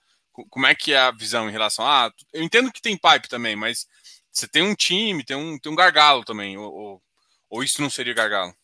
[0.51, 2.07] Como é que é a visão em relação a.
[2.07, 3.87] Ah, eu entendo que tem pipe também, mas
[4.31, 6.59] você tem um time, tem um, tem um gargalo também.
[6.59, 7.03] Ou, ou,
[7.49, 8.55] ou isso não seria gargalo?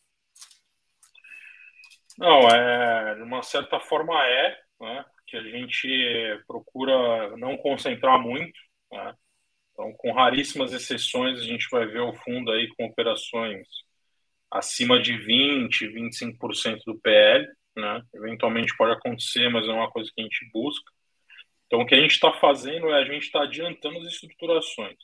[2.19, 8.59] Não, é, de uma certa forma é, né, que a gente procura não concentrar muito.
[8.91, 9.15] Né,
[9.73, 13.67] então, com raríssimas exceções, a gente vai ver o fundo aí com operações
[14.51, 17.49] acima de 20%, 25% do PL.
[17.75, 18.03] Né?
[18.15, 20.91] Eventualmente pode acontecer, mas é uma coisa que a gente busca.
[21.67, 24.99] Então, o que a gente está fazendo é a gente está adiantando as estruturações.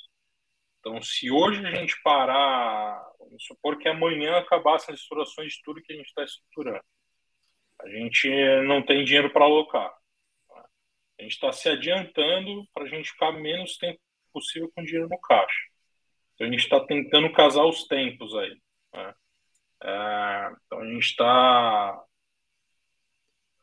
[0.81, 5.83] Então, se hoje a gente parar, vamos supor que amanhã acabassem as estruturações de tudo
[5.83, 6.85] que a gente está estruturando,
[7.81, 8.29] a gente
[8.67, 9.91] não tem dinheiro para alocar.
[10.51, 10.63] Né?
[11.21, 13.99] A gente está se adiantando para a gente ficar menos tempo
[14.33, 15.69] possível com dinheiro no caixa.
[16.35, 18.61] Então, a gente está tentando casar os tempos aí.
[18.95, 19.15] Né?
[19.83, 22.05] É, então, a gente está,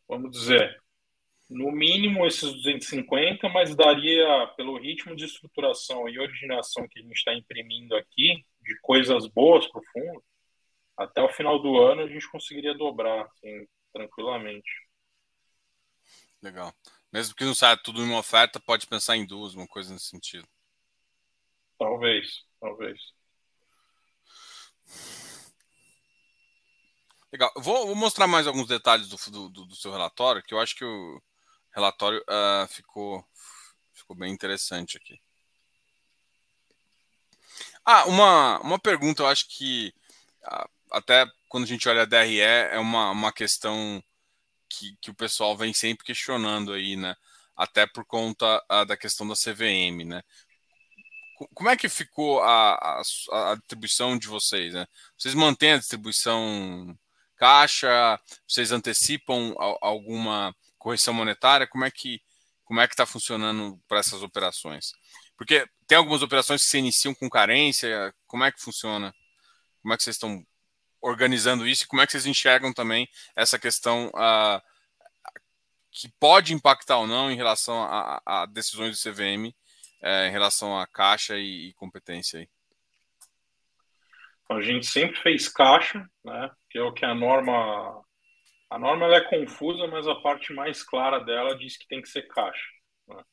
[0.08, 0.82] vamos dizer,
[1.50, 7.16] no mínimo esses 250, mas daria, pelo ritmo de estruturação e originação que a gente
[7.16, 10.24] está imprimindo aqui, de coisas boas para o fundo,
[10.98, 14.70] até o final do ano a gente conseguiria dobrar, assim, tranquilamente.
[16.42, 16.74] Legal.
[17.12, 20.08] Mesmo que não saia tudo em uma oferta, pode pensar em duas, uma coisa nesse
[20.08, 20.48] sentido.
[21.78, 23.00] Talvez, talvez.
[27.32, 27.52] Legal.
[27.58, 30.86] Vou, vou, mostrar mais alguns detalhes do, do, do, seu relatório, que eu acho que
[30.86, 31.22] o
[31.74, 33.26] relatório uh, ficou,
[33.94, 35.20] ficou bem interessante aqui.
[37.84, 39.94] Ah, uma, uma pergunta, eu acho que
[40.44, 44.02] uh, até quando a gente olha a DRE é uma, uma questão
[44.70, 47.16] que, que o pessoal vem sempre questionando aí, né?
[47.56, 50.24] Até por conta uh, da questão da CVM, né?
[51.54, 54.88] Como é que ficou a, a, a distribuição de vocês, né?
[55.18, 56.98] Vocês mantêm a distribuição
[57.36, 58.20] caixa?
[58.48, 61.68] Vocês antecipam alguma correção monetária?
[61.68, 62.22] Como é que
[62.64, 64.92] como é que está funcionando para essas operações?
[65.38, 68.14] Porque tem algumas operações que se iniciam com carência.
[68.26, 69.14] Como é que funciona?
[69.82, 70.44] Como é que vocês estão
[71.00, 71.84] organizando isso?
[71.84, 74.62] E como é que vocês enxergam também essa questão uh,
[75.92, 79.54] que pode impactar ou não em relação a, a decisões do CVM,
[80.06, 82.50] uh, em relação à caixa e, e competência aí?
[84.50, 86.52] A gente sempre fez caixa, né?
[86.70, 88.06] Que é o que a norma
[88.70, 92.28] a norma é confusa, mas a parte mais clara dela diz que tem que ser
[92.28, 92.68] caixa.
[93.08, 93.24] Né?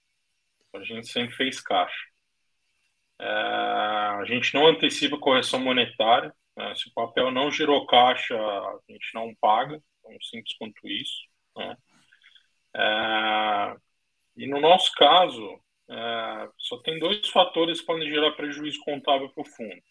[0.74, 2.06] A gente sempre fez caixa.
[3.18, 6.34] É, a gente não antecipa correção monetária.
[6.56, 6.74] Né?
[6.76, 9.82] Se o papel não gerou caixa, a gente não paga.
[10.02, 11.22] Tão simples quanto isso.
[11.56, 11.76] Né?
[12.76, 13.76] É,
[14.36, 15.58] e no nosso caso,
[15.92, 19.82] é, só tem dois fatores que podem gerar prejuízo contábil para o fundo.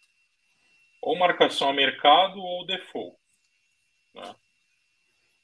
[1.00, 3.16] ou marcação a mercado ou default.
[4.14, 4.34] Né?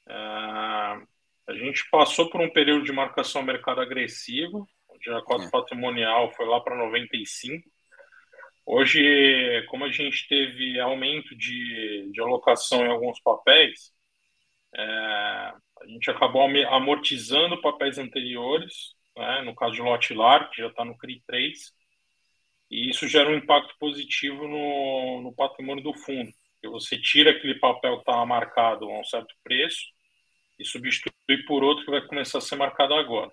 [0.08, 5.44] É, a gente passou por um período de marcação a mercado agressivo, onde a cota
[5.44, 5.50] é.
[5.50, 7.70] patrimonial foi lá para 95.
[8.66, 13.92] Hoje, como a gente teve aumento de, de alocação em alguns papéis,
[14.74, 20.68] é, a gente acabou amortizando papéis anteriores, né, no caso de lote largo, que já
[20.68, 21.74] está no CRI 3,
[22.70, 26.30] e isso gera um impacto positivo no, no patrimônio do fundo.
[26.54, 29.86] Porque você tira aquele papel que estava marcado a um certo preço
[30.58, 33.30] e substitui por outro que vai começar a ser marcado agora.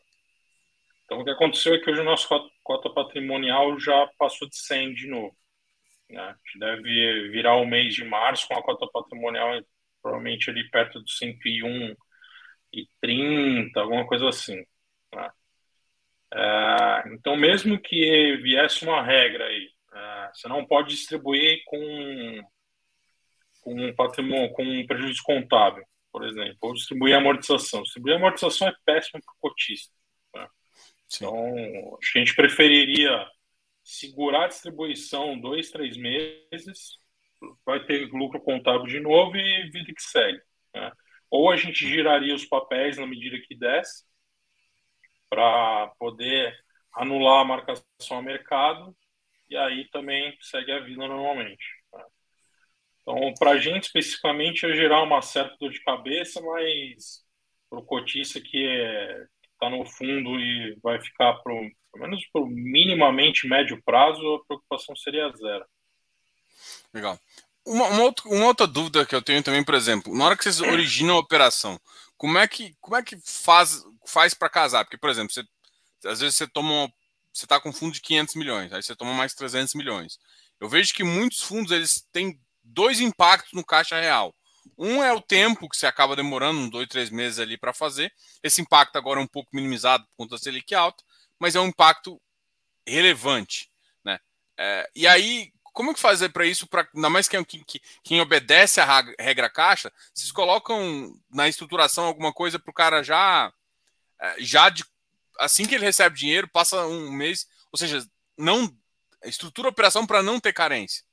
[1.03, 2.27] Então, o que aconteceu é que hoje o nosso
[2.63, 5.35] cota patrimonial já passou de 100 de novo.
[6.09, 6.21] Né?
[6.21, 9.59] A gente deve virar o mês de março com a cota patrimonial
[10.01, 11.95] provavelmente ali perto do 101
[12.73, 14.63] e 30, alguma coisa assim.
[15.13, 15.31] Né?
[16.35, 22.43] É, então, mesmo que viesse uma regra aí, é, você não pode distribuir com,
[23.61, 27.83] com um patrimônio, com um prejuízo contábil, por exemplo, ou distribuir amortização.
[27.83, 29.95] Distribuir amortização é péssimo para o cotista.
[31.13, 33.25] Então, acho que a gente preferiria
[33.83, 36.97] segurar a distribuição dois, três meses,
[37.65, 40.41] vai ter lucro contábil de novo e vida que segue.
[40.73, 40.91] Né?
[41.29, 44.03] Ou a gente giraria os papéis na medida que desce,
[45.29, 46.55] para poder
[46.93, 48.95] anular a marcação a mercado,
[49.49, 51.65] e aí também segue a vida normalmente.
[51.93, 52.03] Né?
[53.01, 57.23] Então, para a gente especificamente, ia gerar uma certa dor de cabeça, mas
[57.69, 61.55] para o cotista que é, está no fundo e vai ficar pro,
[61.91, 65.65] pelo menos por minimamente médio prazo, a preocupação seria zero.
[66.93, 67.19] Legal.
[67.65, 70.43] Uma, uma, outra, uma, outra, dúvida que eu tenho também, por exemplo, na hora que
[70.43, 71.79] vocês originam a operação,
[72.15, 74.85] como é que, como é que faz, faz para casar?
[74.85, 75.43] Porque, por exemplo, você,
[76.05, 76.91] às vezes você toma,
[77.33, 80.19] você está com um fundo de 500 milhões, aí você toma mais 300 milhões.
[80.59, 84.33] Eu vejo que muitos fundos eles têm dois impactos no caixa real.
[84.77, 88.11] Um é o tempo que você acaba demorando, um, dois, três meses ali para fazer.
[88.43, 91.03] Esse impacto agora é um pouco minimizado por conta da Selic alta,
[91.39, 92.19] mas é um impacto
[92.87, 93.69] relevante.
[94.03, 94.19] Né?
[94.57, 96.67] É, e aí, como que fazer para isso?
[96.67, 97.63] Pra, ainda mais quem, quem,
[98.03, 103.47] quem obedece à regra caixa, vocês colocam na estruturação alguma coisa para o cara já,
[103.47, 103.51] é,
[104.39, 104.83] já de,
[105.39, 108.05] assim que ele recebe dinheiro, passa um mês, ou seja,
[108.37, 108.69] não
[109.23, 111.03] estrutura a operação para não ter carência.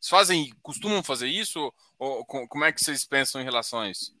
[0.00, 1.72] Vocês fazem, costumam fazer isso?
[1.98, 4.14] Ou como é que vocês pensam em relação a isso?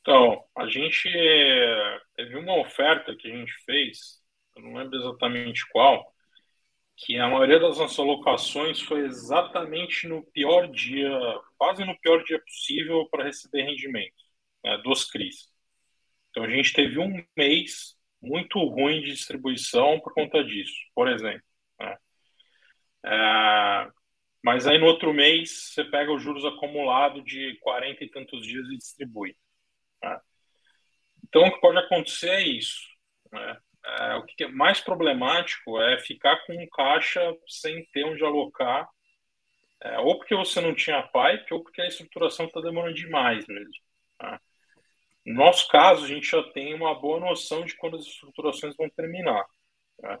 [0.00, 1.08] Então, a gente
[2.16, 4.20] teve uma oferta que a gente fez,
[4.56, 6.12] eu não lembro exatamente qual,
[6.96, 11.10] que a maioria das nossas alocações foi exatamente no pior dia,
[11.56, 14.14] quase no pior dia possível para receber rendimento
[14.64, 15.51] né, dos CRIs.
[16.32, 21.42] Então, a gente teve um mês muito ruim de distribuição por conta disso, por exemplo.
[21.78, 21.96] Né?
[23.04, 23.90] É,
[24.42, 28.66] mas aí no outro mês você pega os juros acumulados de 40 e tantos dias
[28.68, 29.36] e distribui.
[30.02, 30.20] Né?
[31.24, 32.80] Então o que pode acontecer é isso.
[33.30, 33.58] Né?
[33.84, 38.88] É, o que é mais problemático é ficar com um caixa sem ter onde alocar,
[39.80, 43.72] é, ou porque você não tinha pipe, ou porque a estruturação está demorando demais mesmo.
[44.22, 44.38] Né?
[45.24, 48.88] No nosso caso, a gente já tem uma boa noção de quando as estruturações vão
[48.90, 49.44] terminar.
[50.00, 50.18] Né?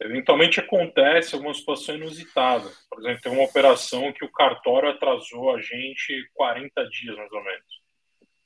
[0.00, 2.70] Eventualmente acontece alguma situação inusitada.
[2.90, 7.42] Por exemplo, tem uma operação que o cartório atrasou a gente 40 dias, mais ou
[7.42, 7.86] menos.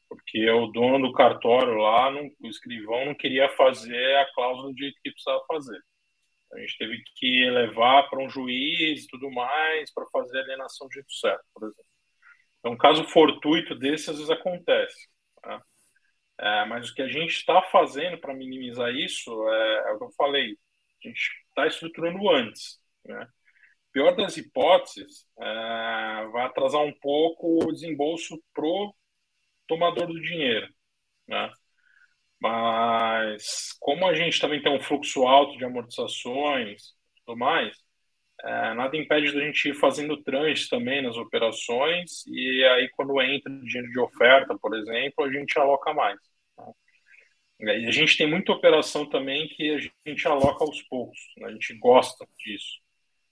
[0.08, 4.78] Porque o dono do cartório lá, não, o escrivão, não queria fazer a cláusula do
[4.78, 5.80] jeito que precisava fazer.
[6.52, 10.88] A gente teve que levar para um juiz e tudo mais para fazer a alienação
[10.88, 11.84] do jeito certo, por exemplo.
[12.58, 15.08] Então, um caso fortuito desse às vezes acontece.
[15.42, 15.62] Tá?
[16.40, 20.04] É, mas o que a gente está fazendo para minimizar isso é, é, o que
[20.04, 20.56] eu falei.
[21.04, 22.78] A gente está estruturando antes.
[23.04, 23.26] Né?
[23.92, 28.94] Pior das hipóteses, é, vai atrasar um pouco o desembolso pro
[29.68, 30.68] tomador do dinheiro.
[31.28, 31.50] Né?
[32.40, 36.82] Mas como a gente também tem um fluxo alto de amortizações
[37.18, 37.76] e tudo mais,
[38.42, 43.52] é, nada impede da gente ir fazendo tranches também nas operações e aí quando entra
[43.52, 46.29] dinheiro de oferta, por exemplo, a gente aloca mais.
[47.60, 51.48] E a gente tem muita operação também que a gente aloca aos poucos, né?
[51.48, 52.80] a gente gosta disso.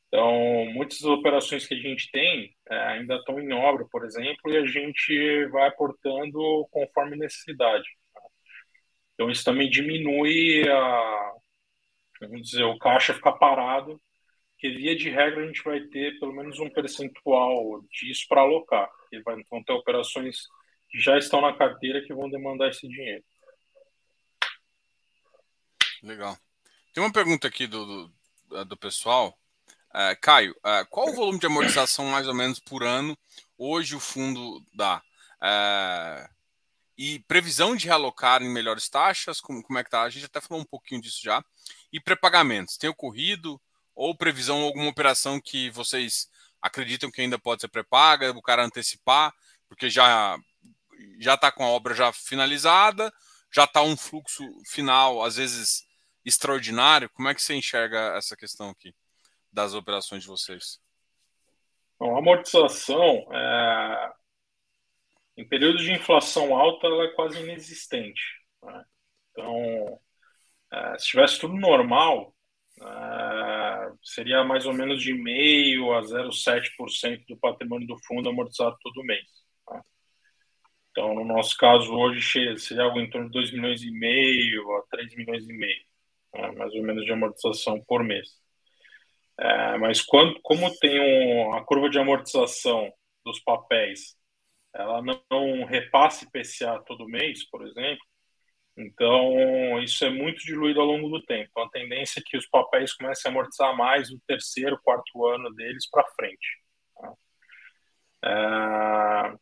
[0.08, 4.56] Então, muitas operações que a gente tem é, ainda estão em obra, por exemplo, e
[4.56, 7.88] a gente vai aportando conforme necessidade.
[8.12, 8.20] Tá?
[9.14, 11.32] Então, isso também diminui a,
[12.20, 14.00] vamos dizer, o caixa ficar parado,
[14.58, 18.90] que via de regra a gente vai ter pelo menos um percentual disso para alocar.
[19.12, 20.38] E vão ter operações
[20.90, 23.24] que já estão na carteira que vão demandar esse dinheiro.
[26.02, 26.38] Legal.
[26.92, 28.08] Tem uma pergunta aqui do,
[28.48, 29.38] do, do pessoal.
[29.90, 33.16] Uh, Caio, uh, qual o volume de amortização mais ou menos por ano
[33.56, 35.02] hoje o fundo dá?
[35.40, 36.28] Uh,
[36.96, 40.02] e previsão de realocar em melhores taxas, como, como é que tá?
[40.02, 41.44] A gente até falou um pouquinho disso já.
[41.92, 43.60] E pré-pagamentos, tem ocorrido?
[43.94, 46.28] Ou previsão, alguma operação que vocês
[46.60, 49.32] acreditam que ainda pode ser pré-paga, o cara antecipar,
[49.68, 50.36] porque já
[51.20, 53.12] já está com a obra já finalizada,
[53.52, 55.87] já está um fluxo final, às vezes
[56.28, 57.10] extraordinário.
[57.10, 58.94] Como é que você enxerga essa questão aqui
[59.52, 60.80] das operações de vocês?
[61.98, 64.12] Bom, a amortização, é...
[65.36, 68.22] em períodos de inflação alta, ela é quase inexistente.
[68.62, 68.84] Né?
[69.32, 70.00] Então,
[70.72, 72.34] é, se tivesse tudo normal,
[72.80, 79.04] é, seria mais ou menos de meio a 0,7% do patrimônio do fundo amortizado todo
[79.04, 79.26] mês.
[79.66, 79.82] Tá?
[80.90, 84.82] Então, no nosso caso, hoje seria algo em torno de 2 milhões e meio a
[84.90, 85.84] 3 milhões e meio,
[86.40, 86.52] né?
[86.52, 88.28] mais ou menos de amortização por mês.
[89.38, 92.92] É, mas quando, como tem um, a curva de amortização
[93.24, 94.16] dos papéis,
[94.74, 98.04] ela não, não repassa IPCA todo mês, por exemplo,
[98.78, 101.48] então, isso é muito diluído ao longo do tempo.
[101.50, 105.52] Então, a tendência é que os papéis comecem a amortizar mais no terceiro, quarto ano
[105.54, 106.48] deles para frente.
[106.94, 107.14] Tá?
[108.24, 109.36] É...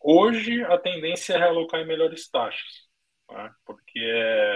[0.00, 2.85] Hoje, a tendência é realocar em melhores taxas,
[3.26, 3.54] tá?
[3.64, 4.00] porque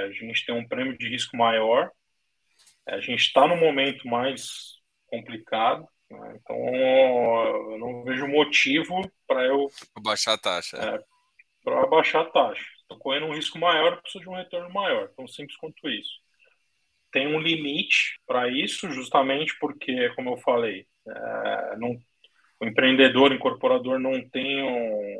[0.06, 1.90] a gente tem um prêmio de risco maior,
[2.86, 6.38] a gente está no momento mais complicado, né?
[6.40, 9.68] então eu não vejo motivo para eu.
[10.02, 10.76] Baixar a taxa.
[10.76, 10.98] É,
[11.62, 12.64] para baixar a taxa.
[12.80, 15.08] Estou correndo um risco maior, preciso de um retorno maior.
[15.16, 16.10] Tão simples quanto isso.
[17.12, 21.96] Tem um limite para isso, justamente porque, como eu falei, é, não,
[22.60, 25.19] o empreendedor, o incorporador não tem um,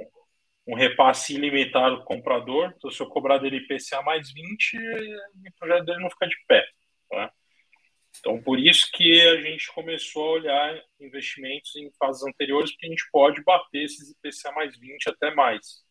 [0.71, 2.73] um repasse ilimitado do comprador.
[2.77, 6.65] Então, se eu cobrar dele IPCA mais 20, o projeto dele não fica de pé.
[7.09, 7.33] Tá?
[8.21, 12.91] Então, por isso que a gente começou a olhar investimentos em fases anteriores, porque a
[12.91, 15.85] gente pode bater esses IPCA mais 20 até mais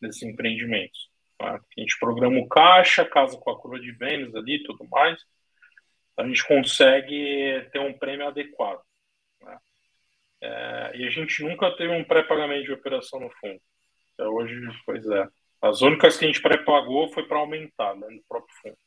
[0.00, 1.08] desses empreendimentos.
[1.38, 1.54] Tá?
[1.54, 5.18] A gente programa o caixa, casa com a curva de vendas ali tudo mais.
[6.18, 8.82] A gente consegue ter um prêmio adequado.
[9.40, 9.58] Né?
[10.42, 13.60] É, e a gente nunca teve um pré-pagamento de operação no fundo.
[14.20, 14.54] Até hoje,
[14.84, 15.26] pois é.
[15.62, 18.78] As únicas que a gente pré-pagou foi para aumentar né, no próprio fundo.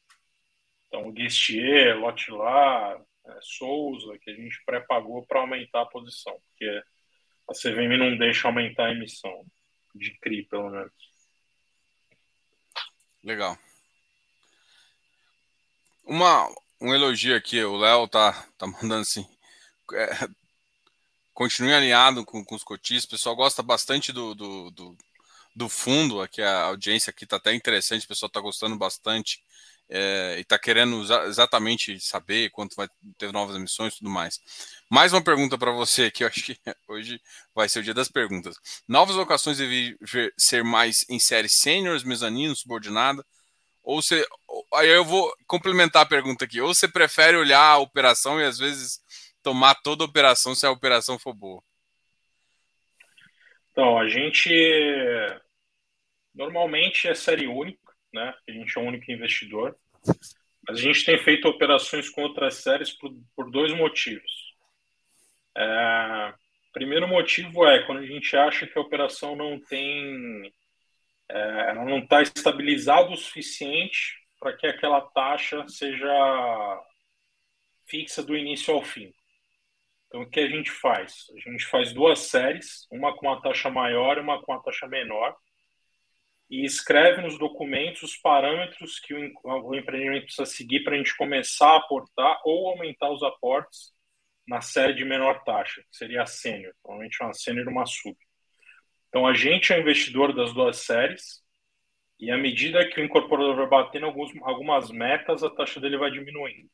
[0.88, 6.84] Então, Guestier, Lotilar, é, Souza, que a gente pré-pagou para aumentar a posição, porque
[7.50, 9.44] a CVM não deixa aumentar a emissão
[9.96, 10.94] de CRI, pelo menos.
[13.24, 13.58] Legal.
[16.04, 16.48] Uma,
[16.80, 19.28] um elogio aqui, o Léo tá, tá mandando assim.
[19.94, 20.28] É,
[21.34, 23.06] continue alinhado com, com os cotistas.
[23.06, 24.98] O pessoal gosta bastante do, do, do,
[25.56, 26.22] do fundo.
[26.22, 29.42] Aqui a audiência aqui tá até interessante, o pessoal tá gostando bastante
[29.90, 32.88] é, e está querendo exatamente saber quanto vai
[33.18, 34.40] ter novas emissões e tudo mais.
[34.90, 37.22] Mais uma pergunta para você, que eu acho que hoje
[37.54, 38.56] vai ser o dia das perguntas.
[38.88, 39.98] Novas locações devem
[40.38, 43.26] ser mais em série sêniores, mezanino, subordinada?
[43.84, 44.26] Ou você.
[44.76, 46.62] Aí eu vou complementar a pergunta aqui.
[46.62, 49.02] Ou você prefere olhar a operação e às vezes
[49.44, 51.62] tomar toda a operação se a operação for boa?
[53.74, 54.50] Então, a gente
[56.34, 58.34] normalmente é série única, né?
[58.48, 59.76] A gente é o único investidor.
[60.68, 64.32] Mas a gente tem feito operações com outras séries por, por dois motivos.
[65.58, 66.34] É,
[66.72, 70.54] primeiro motivo é quando a gente acha que a operação não tem,
[71.30, 76.84] é, não está estabilizada o suficiente para que aquela taxa seja
[77.88, 79.12] fixa do início ao fim.
[80.14, 81.26] Então, o que a gente faz?
[81.36, 84.88] A gente faz duas séries, uma com uma taxa maior e uma com uma taxa
[84.88, 85.36] menor,
[86.48, 91.68] e escreve nos documentos os parâmetros que o, empreendimento precisa seguir para a gente começar
[91.68, 93.92] a aportar ou aumentar os aportes
[94.48, 98.16] na série de menor taxa, que seria a sênior, provavelmente uma sênior e uma sub.
[99.10, 101.42] Então, a gente é investidor das duas séries
[102.20, 106.12] e à medida que o incorporador vai batendo alguns, algumas metas, a taxa dele vai
[106.12, 106.70] diminuindo.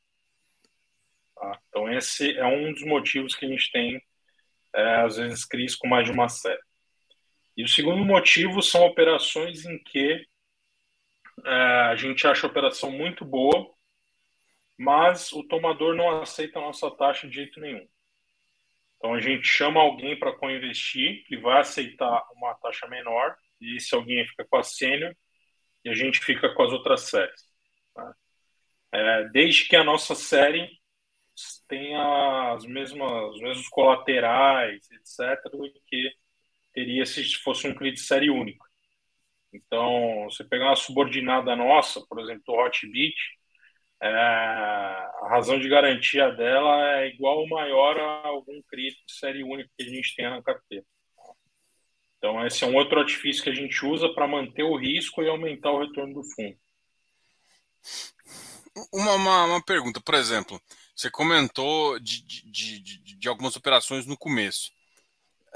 [1.40, 1.58] Tá?
[1.70, 4.02] Então, esse é um dos motivos que a gente tem,
[4.76, 6.62] é, às vezes, crise com mais de uma série.
[7.56, 10.26] E o segundo motivo são operações em que
[11.46, 13.74] é, a gente acha a operação muito boa,
[14.78, 17.88] mas o tomador não aceita a nossa taxa de jeito nenhum.
[18.98, 23.96] Então a gente chama alguém para co-investir, que vai aceitar uma taxa menor, e esse
[23.96, 25.16] alguém fica com a sênior
[25.84, 27.42] e a gente fica com as outras séries.
[27.94, 28.14] Tá?
[28.92, 30.79] É, desde que a nossa série
[31.70, 36.12] tenha as mesmas, os mesmos colaterais, etc., do que
[36.74, 38.66] teria se fosse um CRI de série única.
[39.54, 43.16] Então, você pegar uma subordinada nossa, por exemplo, do Hotbit,
[44.02, 49.44] é, a razão de garantia dela é igual ou maior a algum crédito de série
[49.44, 50.86] única que a gente tem na carteira.
[52.18, 55.30] Então, esse é um outro artifício que a gente usa para manter o risco e
[55.30, 56.58] aumentar o retorno do fundo.
[58.94, 60.62] Uma, uma, uma pergunta, por exemplo,
[61.00, 64.70] você comentou de, de, de, de algumas operações no começo.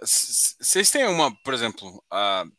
[0.02, 2.50] Vocês têm uma, por exemplo, uh,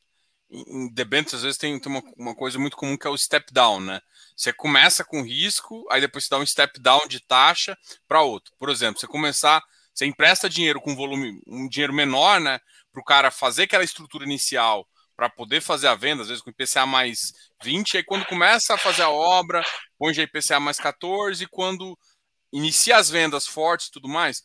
[0.51, 3.51] em debêntures às vezes tem, tem uma, uma, coisa muito comum que é o step
[3.55, 4.03] down, né?
[4.37, 7.75] Você começa com risco, aí depois você dá um step down de taxa
[8.07, 8.53] para outro.
[8.59, 9.63] Por exemplo, você começar,
[9.95, 12.61] você empresta dinheiro com volume, um dinheiro menor, né?
[12.93, 16.51] Para o cara fazer aquela estrutura inicial para poder fazer a venda, às vezes com
[16.51, 17.33] IPCA mais
[17.63, 19.65] 20, aí quando começa a fazer a obra,
[19.97, 21.97] põe IPCA mais 14, e quando
[22.55, 24.43] inicia as vendas fortes e tudo mais,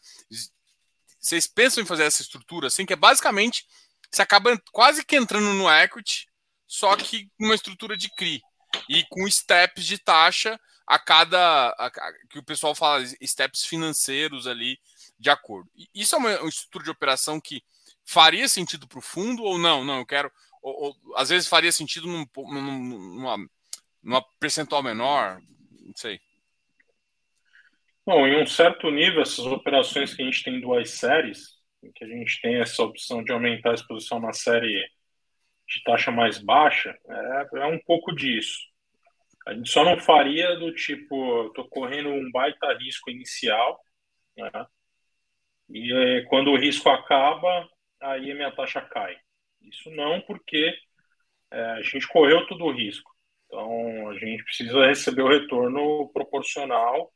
[1.20, 3.66] vocês pensam em fazer essa estrutura assim, que é basicamente
[4.12, 6.28] você acaba quase que entrando no equity,
[6.68, 8.41] só que numa estrutura de CRI
[8.89, 14.47] e com steps de taxa a cada a, a, que o pessoal fala steps financeiros
[14.47, 14.80] ali
[15.20, 15.70] de acordo.
[15.93, 17.64] Isso é uma, uma estrutura de operação que
[18.03, 19.84] faria sentido para o fundo ou não?
[19.84, 20.32] Não, eu quero.
[20.64, 23.38] Ou, ou, às vezes faria sentido num, num, numa,
[24.01, 25.39] numa percentual menor,
[25.80, 26.20] não sei.
[28.10, 32.03] Bom, em um certo nível, essas operações que a gente tem duas séries, em que
[32.03, 34.84] a gente tem essa opção de aumentar a exposição na série
[35.68, 38.57] de taxa mais baixa, é, é um pouco disso.
[39.45, 43.80] A gente só não faria do tipo, estou correndo um baita risco inicial,
[44.36, 44.66] né?
[45.70, 47.70] e é, quando o risco acaba,
[48.01, 49.16] aí a minha taxa cai.
[49.62, 50.74] Isso não, porque
[51.51, 53.16] é, a gente correu todo o risco.
[53.45, 57.14] Então, a gente precisa receber o retorno proporcional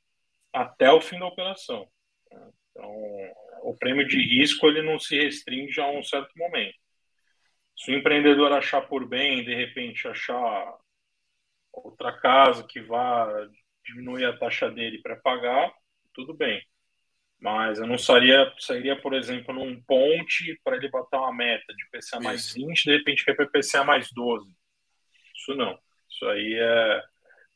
[0.53, 1.87] até o fim da operação.
[2.31, 2.51] Né?
[2.71, 2.91] Então,
[3.63, 6.75] o prêmio de risco ele não se restringe a um certo momento.
[7.77, 10.77] Se o empreendedor achar por bem, de repente achar
[11.71, 13.27] outra casa que vá
[13.83, 15.73] diminuir a taxa dele para pagar,
[16.13, 16.63] tudo bem.
[17.39, 21.89] Mas eu não sairia, sairia por exemplo, num ponte para ele botar uma meta de
[21.89, 24.49] PCA mais 20, de repente quer para PCA mais 12.
[25.35, 25.77] Isso não.
[26.09, 27.03] Isso aí é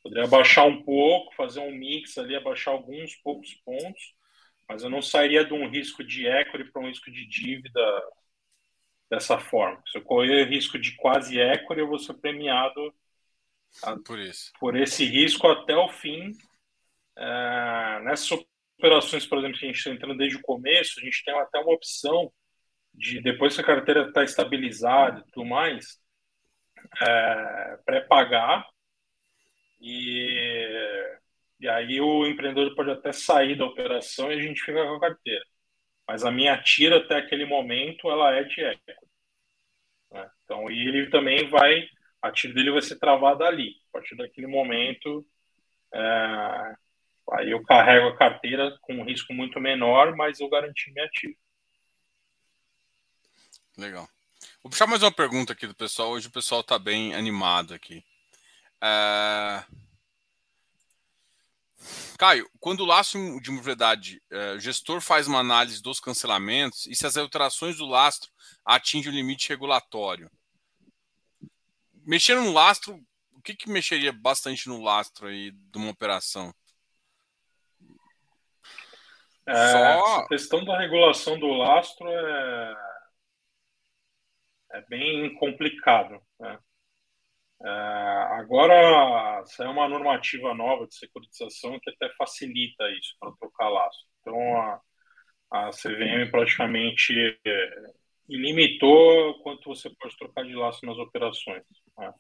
[0.08, 4.16] Poderia abaixar um pouco, fazer um mix ali, abaixar alguns poucos pontos,
[4.66, 7.82] mas eu não sairia de um risco de equity para um risco de dívida
[9.10, 9.84] dessa forma.
[9.86, 12.96] Se eu correr risco de quase equity, eu vou ser premiado
[13.84, 14.54] a, por, isso.
[14.62, 16.32] por esse risco até o fim.
[17.18, 18.32] É, nessas
[18.80, 21.60] operações, por exemplo, que a gente está entrando desde o começo, a gente tem até
[21.60, 22.32] uma opção
[22.94, 26.00] de, depois que a carteira está estabilizada e tudo mais,
[27.02, 28.66] é, pré-pagar
[29.80, 31.18] e,
[31.60, 35.00] e aí o empreendedor pode até sair da operação e a gente fica com a
[35.00, 35.46] carteira.
[36.08, 39.08] Mas a minha tira até aquele momento ela é de equity.
[40.12, 40.32] Né?
[40.44, 41.88] Então, e ele também vai,
[42.22, 43.76] a tira dele vai ser travada ali.
[43.90, 45.26] A partir daquele momento,
[45.94, 46.76] é,
[47.34, 51.36] aí eu carrego a carteira com um risco muito menor, mas eu garanti minha tira.
[53.78, 54.08] Legal.
[54.64, 56.12] Vou puxar mais uma pergunta aqui do pessoal.
[56.12, 58.04] Hoje o pessoal está bem animado aqui.
[58.84, 59.78] Uh...
[62.18, 66.96] Caio, quando o lastro de propriedade, uh, o gestor faz uma análise dos cancelamentos e
[66.96, 68.32] se as alterações do lastro
[68.66, 70.30] atingem o limite regulatório.
[72.04, 73.00] Mexendo no lastro,
[73.34, 76.52] o que, que mexeria bastante no lastro aí de uma operação?
[79.46, 80.22] É, Só...
[80.22, 82.76] A questão da regulação do lastro é,
[84.72, 86.20] é bem complicado.
[86.40, 86.60] Né?
[87.64, 87.70] É,
[88.40, 94.06] agora saiu uma normativa nova de securitização que até facilita isso para trocar laço.
[94.22, 94.82] Então a,
[95.52, 97.14] a CVM praticamente
[97.46, 97.70] é,
[98.30, 101.64] limitou quanto você pode trocar de laço nas operações.
[101.98, 102.14] Né?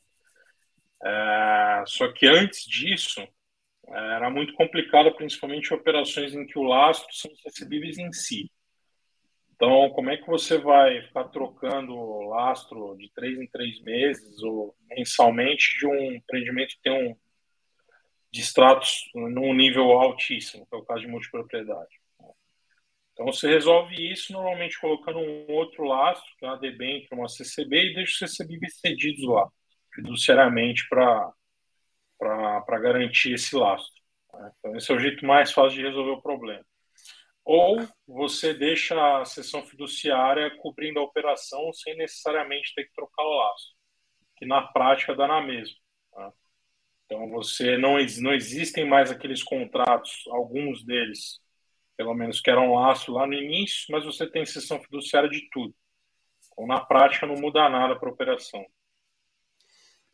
[1.05, 3.21] É, só que antes disso
[3.89, 8.51] era muito complicado, principalmente operações em que o lastro são recebíveis em si.
[9.57, 11.95] Então, como é que você vai ficar trocando
[12.29, 17.17] lastro de três em três meses ou mensalmente de um empreendimento que tem um
[18.31, 21.89] distratos num nível altíssimo, que é o caso de multipropriedade?
[23.13, 27.77] Então, você resolve isso normalmente colocando um outro lastro, que é uma DBEM, uma CCB,
[27.77, 29.49] e deixa os recebíveis cedidos lá,
[29.91, 31.33] fiduciariamente, para
[32.79, 34.03] garantir esse lastro.
[34.59, 36.63] Então, esse é o jeito mais fácil de resolver o problema
[37.47, 43.37] ou você deixa a sessão fiduciária cobrindo a operação sem necessariamente ter que trocar o
[43.37, 43.73] laço,
[44.35, 45.77] que na prática dá na mesma.
[46.11, 46.33] Tá?
[47.05, 51.39] Então você não, não existem mais aqueles contratos, alguns deles,
[51.95, 55.73] pelo menos que eram laço lá no início, mas você tem sessão fiduciária de tudo.
[56.51, 58.65] Então na prática não muda nada para a operação.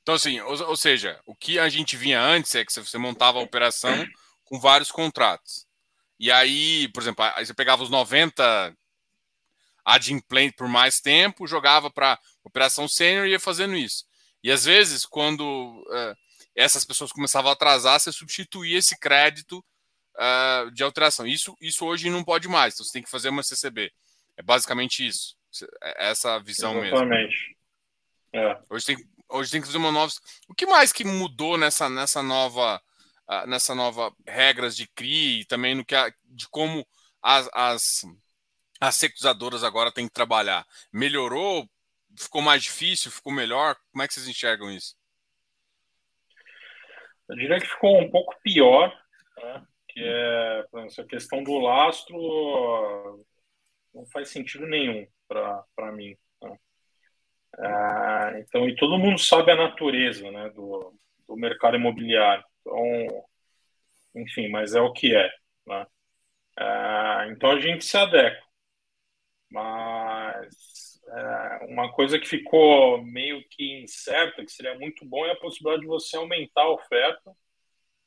[0.03, 3.39] Então, assim, ou, ou, seja, o que a gente vinha antes é que você montava
[3.39, 4.05] a operação
[4.43, 5.65] com vários contratos.
[6.23, 8.73] E aí, por exemplo, aí você pegava os 90
[9.83, 14.05] adimplente por mais tempo, jogava para operação sênior e ia fazendo isso.
[14.41, 16.15] E às vezes, quando uh,
[16.55, 19.57] essas pessoas começavam a atrasar, você substituía esse crédito
[20.15, 21.27] uh, de alteração.
[21.27, 23.91] Isso, isso hoje não pode mais, então você tem que fazer uma CCB.
[24.37, 25.35] É basicamente isso.
[25.83, 27.57] É essa visão Exatamente.
[28.31, 28.49] mesmo.
[28.49, 28.61] É.
[28.69, 30.13] Hoje, tem, hoje tem que fazer uma nova.
[30.47, 32.81] O que mais que mudou nessa, nessa nova
[33.47, 36.85] nessa nova regras de CRI e também no que a, de como
[37.21, 38.05] as, as,
[38.79, 40.65] as secuzadoras agora têm que trabalhar?
[40.91, 41.67] Melhorou?
[42.17, 43.11] Ficou mais difícil?
[43.11, 43.75] Ficou melhor?
[43.91, 44.95] Como é que vocês enxergam isso?
[47.29, 48.93] Eu diria que ficou um pouco pior,
[49.37, 49.65] né?
[49.87, 53.25] que é essa questão do lastro
[53.93, 56.17] não faz sentido nenhum para mim.
[56.41, 56.57] Né?
[57.59, 60.93] É, então, e todo mundo sabe a natureza né, do,
[61.27, 62.43] do mercado imobiliário.
[62.65, 63.25] Então,
[64.15, 65.29] enfim, mas é o que é.
[65.67, 65.87] Né?
[66.59, 68.43] É, então a gente se adequa.
[69.49, 75.39] Mas é, uma coisa que ficou meio que incerta, que seria muito bom, é a
[75.39, 77.35] possibilidade de você aumentar a oferta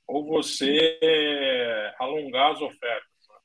[0.07, 0.98] ou você
[1.98, 3.28] alongar as ofertas.
[3.28, 3.36] Né?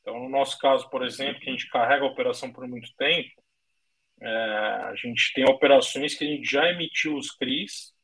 [0.00, 3.30] Então, no nosso caso, por exemplo, que a gente carrega a operação por muito tempo,
[4.20, 7.94] é, a gente tem operações que a gente já emitiu os CRIs,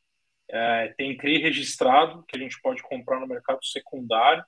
[0.49, 4.43] é, tem CRI registrado, que a gente pode comprar no mercado secundário,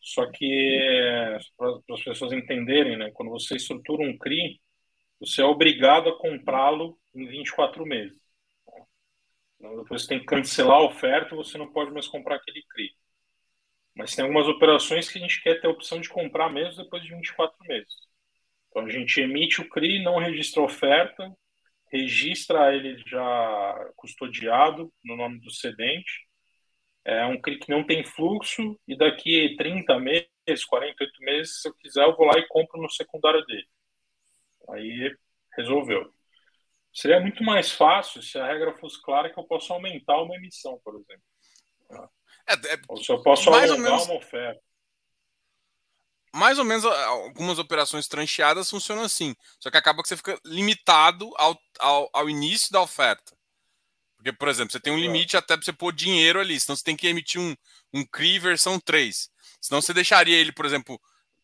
[0.00, 4.60] só que, para as pessoas entenderem, né, quando você estrutura um CRI,
[5.20, 8.18] você é obrigado a comprá-lo em 24 meses.
[9.58, 12.96] Então, depois você tem que cancelar a oferta, você não pode mais comprar aquele CRI.
[13.94, 17.02] Mas tem algumas operações que a gente quer ter a opção de comprar mesmo depois
[17.02, 17.94] de 24 meses.
[18.70, 21.36] Então a gente emite o CRI, não registra a oferta,
[21.90, 26.28] registra ele já custodiado no nome do cedente.
[27.04, 31.74] É um CRI que não tem fluxo e daqui 30 meses, 48 meses, se eu
[31.74, 33.66] quiser, eu vou lá e compro no secundário dele.
[34.68, 35.16] Aí
[35.56, 36.12] resolveu.
[36.92, 40.80] Seria muito mais fácil se a regra fosse clara que eu posso aumentar uma emissão,
[40.84, 41.22] por exemplo.
[42.48, 44.06] É, é, ou se eu posso aumentar menos...
[44.06, 44.60] uma oferta.
[46.32, 49.34] Mais ou menos algumas operações trancheadas funcionam assim.
[49.58, 53.36] Só que acaba que você fica limitado ao, ao, ao início da oferta.
[54.16, 56.60] Porque, por exemplo, você tem um limite até para você pôr dinheiro ali.
[56.60, 57.56] Senão você tem que emitir um,
[57.92, 59.30] um CRI versão 3.
[59.60, 61.00] Senão você deixaria ele, por exemplo,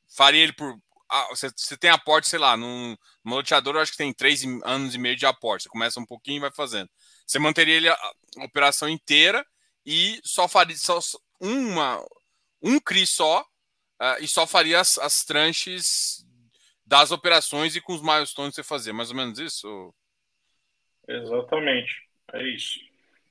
[0.07, 0.79] faria ele por
[1.09, 4.43] ah, você, você tem aporte, sei lá, num, numa loteadora, eu acho que tem três
[4.65, 5.65] anos e meio de aporte.
[5.65, 6.91] Você começa um pouquinho e vai fazendo.
[7.27, 7.95] Você manteria ele a,
[8.39, 9.45] a operação inteira
[9.85, 10.99] e só faria só
[11.41, 12.05] uma,
[12.63, 13.47] um CRI só
[14.01, 16.25] uh, e só faria as, as tranches
[16.85, 18.93] das operações e com os milestones que você fazia.
[18.93, 19.95] Mais ou menos isso?
[21.09, 21.93] Exatamente.
[22.33, 22.79] É isso.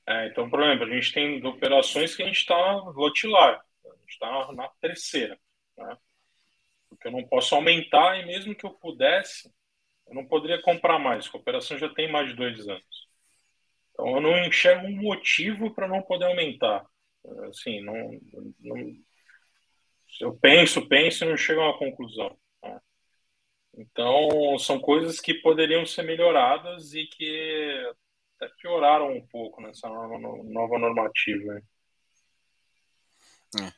[0.06, 3.64] É, então, por exemplo, a gente tem operações que a gente está lotilar.
[3.84, 5.38] A gente está na terceira.
[5.76, 5.96] Né?
[6.88, 9.52] porque eu não posso aumentar e mesmo que eu pudesse,
[10.06, 11.28] eu não poderia comprar mais.
[11.32, 13.06] A operação já tem mais de dois anos.
[13.92, 16.84] Então eu não enxergo um motivo para não poder aumentar.
[17.48, 18.20] Assim, não,
[18.60, 18.96] não,
[20.20, 22.36] eu penso, penso e não chego a uma conclusão.
[22.62, 22.80] Né?
[23.78, 27.92] Então são coisas que poderiam ser melhoradas e que
[28.36, 31.54] até pioraram um pouco nessa nova, nova normativa.
[31.54, 31.62] Né?
[33.62, 33.72] É.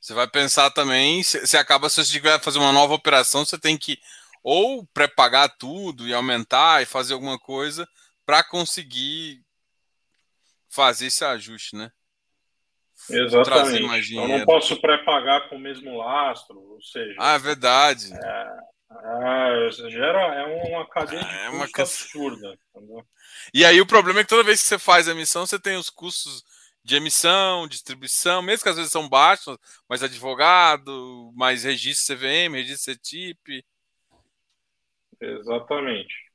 [0.00, 3.76] Você vai pensar também, você acaba, se você tiver fazer uma nova operação, você tem
[3.76, 3.98] que
[4.40, 7.88] ou pré-pagar tudo e aumentar e fazer alguma coisa
[8.24, 9.44] para conseguir
[10.68, 11.90] fazer esse ajuste, né?
[13.10, 14.14] Exatamente.
[14.14, 17.14] Eu não posso pré-pagar com o mesmo lastro, ou seja.
[17.18, 18.12] Ah, é verdade.
[18.12, 18.58] É,
[18.90, 22.58] é, gera, é uma cadeia de ah, é uma absurda.
[22.74, 23.06] Entendeu?
[23.52, 25.76] E aí o problema é que toda vez que você faz a emissão, você tem
[25.76, 26.44] os custos
[26.82, 32.92] de emissão, distribuição, mesmo que às vezes são baixos, mais advogado, mais registro CVM, registro
[32.92, 33.64] CETIP.
[35.20, 36.25] Exatamente.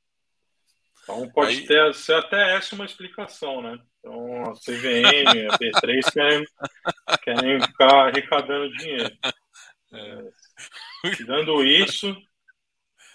[1.12, 1.68] Então pode Aí...
[1.68, 3.78] ter ser até essa uma explicação, né?
[3.99, 6.45] Então a CVM, a B3 querem,
[7.24, 9.16] querem ficar arrecadando dinheiro.
[9.93, 12.16] É, tirando isso,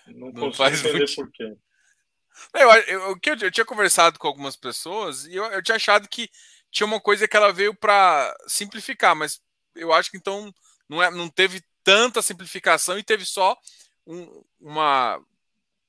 [0.08, 1.14] não, não consigo entender muito...
[1.14, 1.56] por quê.
[2.52, 6.28] Eu, eu, eu, eu, tinha conversado com algumas pessoas e eu, eu tinha achado que
[6.70, 9.40] tinha uma coisa que ela veio para simplificar, mas
[9.74, 10.52] eu acho que então
[10.86, 13.56] não, é, não teve tanta simplificação e teve só
[14.06, 15.18] um, uma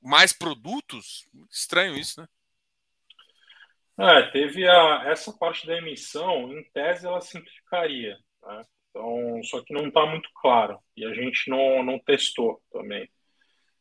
[0.08, 1.28] mais produtos.
[1.52, 2.28] Estranho isso, né?
[4.00, 8.64] É, teve a, essa parte da emissão, em tese ela simplificaria, né?
[8.90, 13.10] Então, só que não está muito claro e a gente não, não testou também.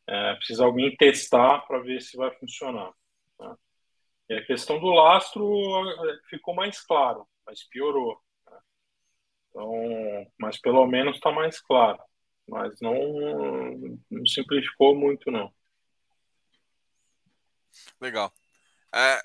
[0.07, 2.91] É, precisa alguém testar para ver se vai funcionar.
[3.39, 3.55] Né?
[4.29, 5.43] E a questão do lastro
[6.29, 8.21] ficou mais claro, mas piorou.
[8.49, 8.59] Né?
[9.49, 11.99] Então, mas pelo menos está mais claro.
[12.47, 15.51] Mas não, não simplificou muito, não.
[17.99, 18.33] Legal.
[18.93, 19.23] É,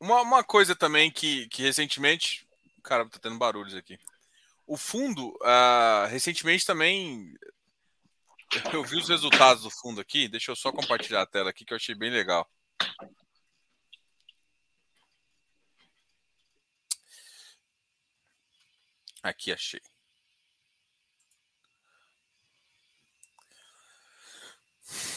[0.00, 2.46] uma, uma coisa também que, que recentemente.
[2.82, 3.98] Cara, tá tendo barulhos aqui.
[4.66, 7.34] O fundo, uh, recentemente também.
[8.72, 10.28] Eu vi os resultados do fundo aqui.
[10.28, 12.48] Deixa eu só compartilhar a tela aqui que eu achei bem legal.
[19.22, 19.80] Aqui achei.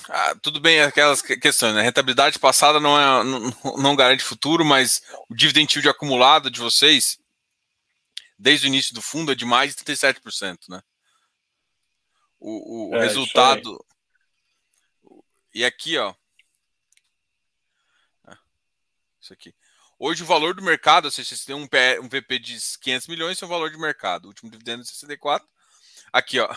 [0.09, 1.81] Ah, tudo bem, aquelas questões, né?
[1.81, 7.17] Rentabilidade passada não, é, não, não, garante futuro, mas o dividend yield acumulado de vocês,
[8.37, 10.81] desde o início do fundo, é de mais de 37%, né?
[12.39, 13.83] O, o é, resultado.
[15.53, 16.13] E aqui, ó.
[18.25, 18.37] Ah,
[19.21, 19.55] isso aqui.
[19.97, 21.67] Hoje o valor do mercado, ou seja, você tem um,
[22.01, 24.25] um VP de 500 milhões, é o valor de mercado.
[24.25, 25.47] O último dividendo é 64.
[26.11, 26.49] Aqui, ó.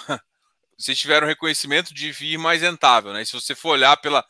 [0.79, 3.22] Vocês tiveram reconhecimento de vir mais rentável, né?
[3.22, 4.24] E se você for olhar pela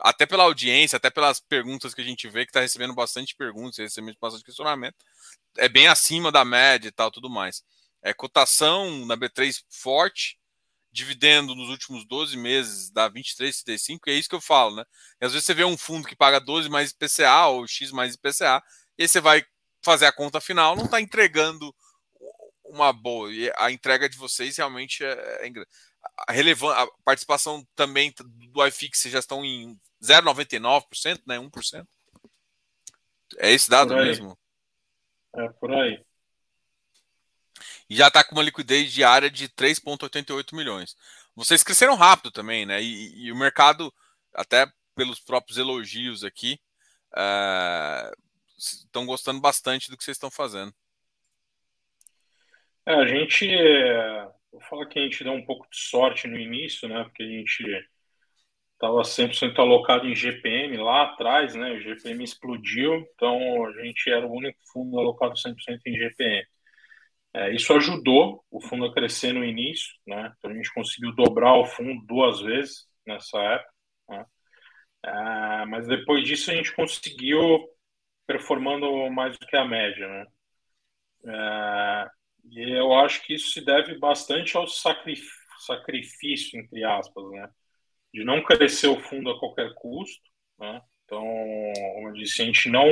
[0.00, 3.78] até pela audiência, até pelas perguntas que a gente vê que está recebendo bastante perguntas,
[3.78, 4.96] recebendo bastante questionamento,
[5.56, 7.64] é bem acima da média e tal, tudo mais.
[8.00, 10.38] É cotação na B3 forte,
[10.92, 14.84] dividendo nos últimos 12 meses dá 23,35, e é isso que eu falo, né?
[15.20, 18.14] E às vezes você vê um fundo que paga 12 mais IPCA ou X mais
[18.14, 18.62] IPCA,
[18.96, 19.44] e aí você vai
[19.82, 21.74] fazer a conta final, não está entregando
[22.64, 23.32] uma boa.
[23.32, 25.46] E a entrega de vocês realmente é, é
[26.26, 28.12] a, relevan a participação também
[28.52, 31.38] do iFix já estão em 0,99%, né?
[31.38, 31.86] 1%.
[33.38, 34.38] É esse dado mesmo?
[35.34, 36.02] É por aí.
[37.88, 40.96] E já está com uma liquidez diária de 3,88 milhões.
[41.34, 42.82] Vocês cresceram rápido também, né?
[42.82, 43.92] E, e, o mercado,
[44.34, 46.60] até pelos próprios elogios aqui,
[48.56, 50.74] estão é, gostando bastante do que vocês estão fazendo.
[52.84, 53.46] É, a gente
[54.58, 57.04] Vou falar que a gente deu um pouco de sorte no início, né?
[57.04, 57.64] Porque a gente
[58.74, 61.72] estava 100% alocado em GPM lá atrás, né?
[61.72, 66.44] O GPM explodiu, então a gente era o único fundo alocado 100% em GPM.
[67.34, 70.32] É, isso ajudou o fundo a crescer no início, né?
[70.38, 73.72] Então a gente conseguiu dobrar o fundo duas vezes nessa época.
[74.08, 74.26] Né?
[75.04, 77.68] É, mas depois disso a gente conseguiu
[78.26, 80.26] performando mais do que a média, né?
[81.26, 82.10] É,
[82.50, 87.48] e eu acho que isso se deve bastante ao sacrifício, entre aspas, né?
[88.12, 90.22] De não crescer o fundo a qualquer custo,
[90.58, 90.80] né?
[91.04, 91.22] Então,
[91.94, 92.86] como eu disse, a gente não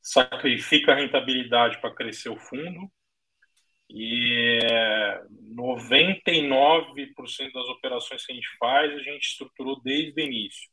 [0.00, 2.90] sacrifica a rentabilidade para crescer o fundo
[3.88, 4.58] e
[5.54, 10.70] 99% das operações que a gente faz a gente estruturou desde o início.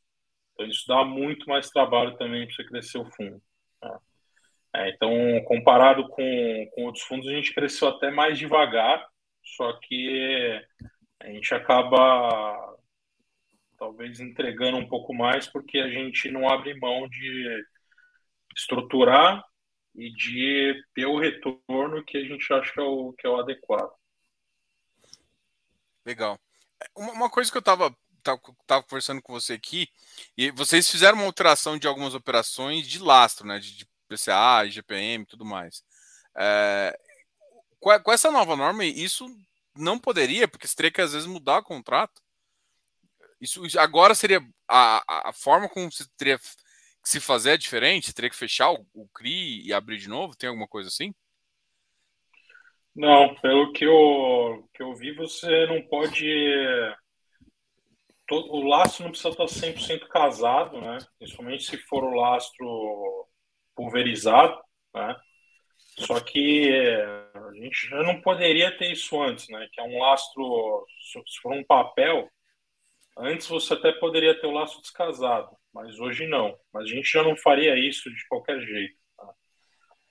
[0.52, 3.42] Então, isso dá muito mais trabalho também para você crescer o fundo.
[3.82, 3.98] Né?
[4.78, 5.10] É, então,
[5.44, 9.04] comparado com, com outros fundos, a gente cresceu até mais devagar,
[9.44, 10.64] só que
[11.18, 12.76] a gente acaba
[13.76, 17.64] talvez entregando um pouco mais porque a gente não abre mão de
[18.56, 19.44] estruturar
[19.96, 23.40] e de ter o retorno que a gente acha que é o, que é o
[23.40, 23.90] adequado.
[26.06, 26.38] Legal.
[26.94, 29.88] Uma coisa que eu estava tava conversando com você aqui,
[30.36, 33.58] e vocês fizeram uma alteração de algumas operações de lastro, né?
[33.58, 35.82] De, de PCA, IGPM tudo mais.
[36.36, 36.98] É,
[37.80, 39.26] com, com, essa nova norma, isso
[39.76, 42.20] não poderia, porque você teria que às vezes mudar o contrato.
[43.40, 48.12] Isso, isso agora seria a, a forma como você teria que se fazer é diferente?
[48.12, 50.36] Teria que fechar o, o CRI e abrir de novo?
[50.36, 51.14] Tem alguma coisa assim?
[52.94, 56.26] Não, pelo que eu, que eu vi, você não pode.
[58.30, 60.98] O lastro não precisa estar 100% casado, né?
[61.16, 63.27] Principalmente se for o lastro
[63.78, 64.60] pulverizado,
[64.92, 65.14] né?
[66.00, 66.68] Só que
[67.34, 69.68] a gente já não poderia ter isso antes, né?
[69.72, 70.84] Que é um lastro,
[71.26, 72.28] se for um papel,
[73.16, 76.56] antes você até poderia ter o lastro descasado, mas hoje não.
[76.72, 78.96] Mas a gente já não faria isso de qualquer jeito.
[79.16, 79.32] Tá?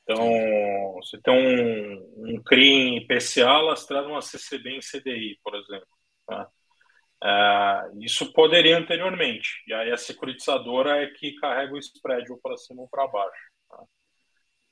[0.04, 5.88] Então, você tem um, um CRI em PCA lastrado uma CCB em CDI, por exemplo.
[6.26, 6.50] Tá?
[7.24, 12.58] É, isso poderia anteriormente, e aí a securitizadora é que carrega o spread ou para
[12.58, 13.57] cima ou para baixo.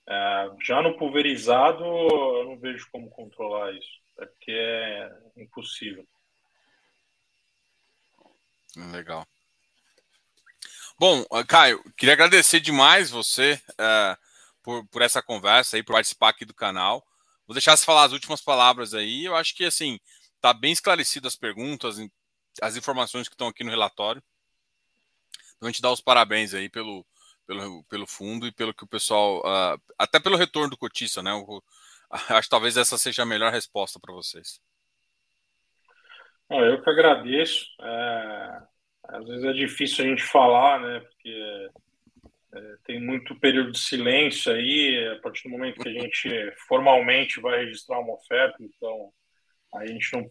[0.07, 6.07] É, já no pulverizado, eu não vejo como controlar isso, é porque é impossível.
[8.75, 9.25] Legal.
[10.97, 14.17] Bom, ah, Caio, queria agradecer demais você uh,
[14.63, 17.05] por, por essa conversa aí, por participar aqui do canal.
[17.47, 19.25] Vou deixar você falar as últimas palavras aí.
[19.25, 19.99] Eu acho que assim
[20.39, 21.97] tá bem esclarecido as perguntas,
[22.61, 24.23] as informações que estão aqui no relatório.
[25.55, 27.05] Então a gente dá os parabéns aí pelo,
[27.45, 29.39] pelo, pelo fundo e pelo que o pessoal.
[29.39, 31.33] Uh, até pelo retorno do cotista, né?
[31.33, 31.63] O,
[32.11, 34.61] acho que talvez essa seja a melhor resposta para vocês.
[36.49, 37.65] Eu que agradeço.
[37.81, 38.61] É,
[39.03, 40.99] às vezes é difícil a gente falar, né?
[40.99, 41.69] Porque
[42.53, 45.15] é, tem muito período de silêncio aí.
[45.17, 46.29] A partir do momento que a gente
[46.67, 49.11] formalmente vai registrar uma oferta, então
[49.73, 50.29] a gente não.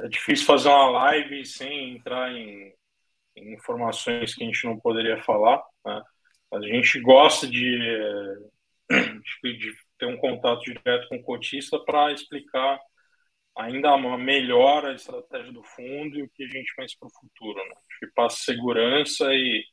[0.00, 2.74] É difícil fazer uma live sem entrar em,
[3.34, 5.62] em informações que a gente não poderia falar.
[5.84, 6.02] Né?
[6.52, 7.78] A gente gosta de,
[9.42, 12.80] de, ter um contato direto com o cotista para explicar
[13.56, 17.58] ainda melhor a estratégia do fundo e o que a gente pensa para o futuro.
[17.58, 17.74] Né?
[17.76, 19.64] Acho que passa segurança e,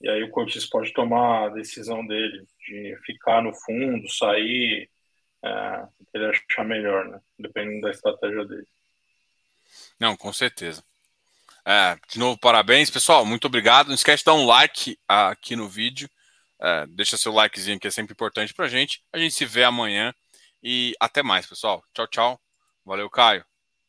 [0.00, 4.90] e aí o cotista pode tomar a decisão dele de ficar no fundo, sair,
[5.44, 7.20] é, ele achar melhor, né?
[7.38, 8.66] dependendo da estratégia dele.
[9.98, 10.84] Não, com certeza.
[11.66, 13.24] É, de novo, parabéns, pessoal.
[13.24, 13.88] Muito obrigado.
[13.88, 16.08] Não esquece de dar um like aqui no vídeo.
[16.60, 19.02] É, deixa seu likezinho que é sempre importante para a gente.
[19.12, 20.14] A gente se vê amanhã
[20.62, 21.82] e até mais, pessoal.
[21.94, 22.40] Tchau, tchau.
[22.84, 23.51] Valeu, Caio.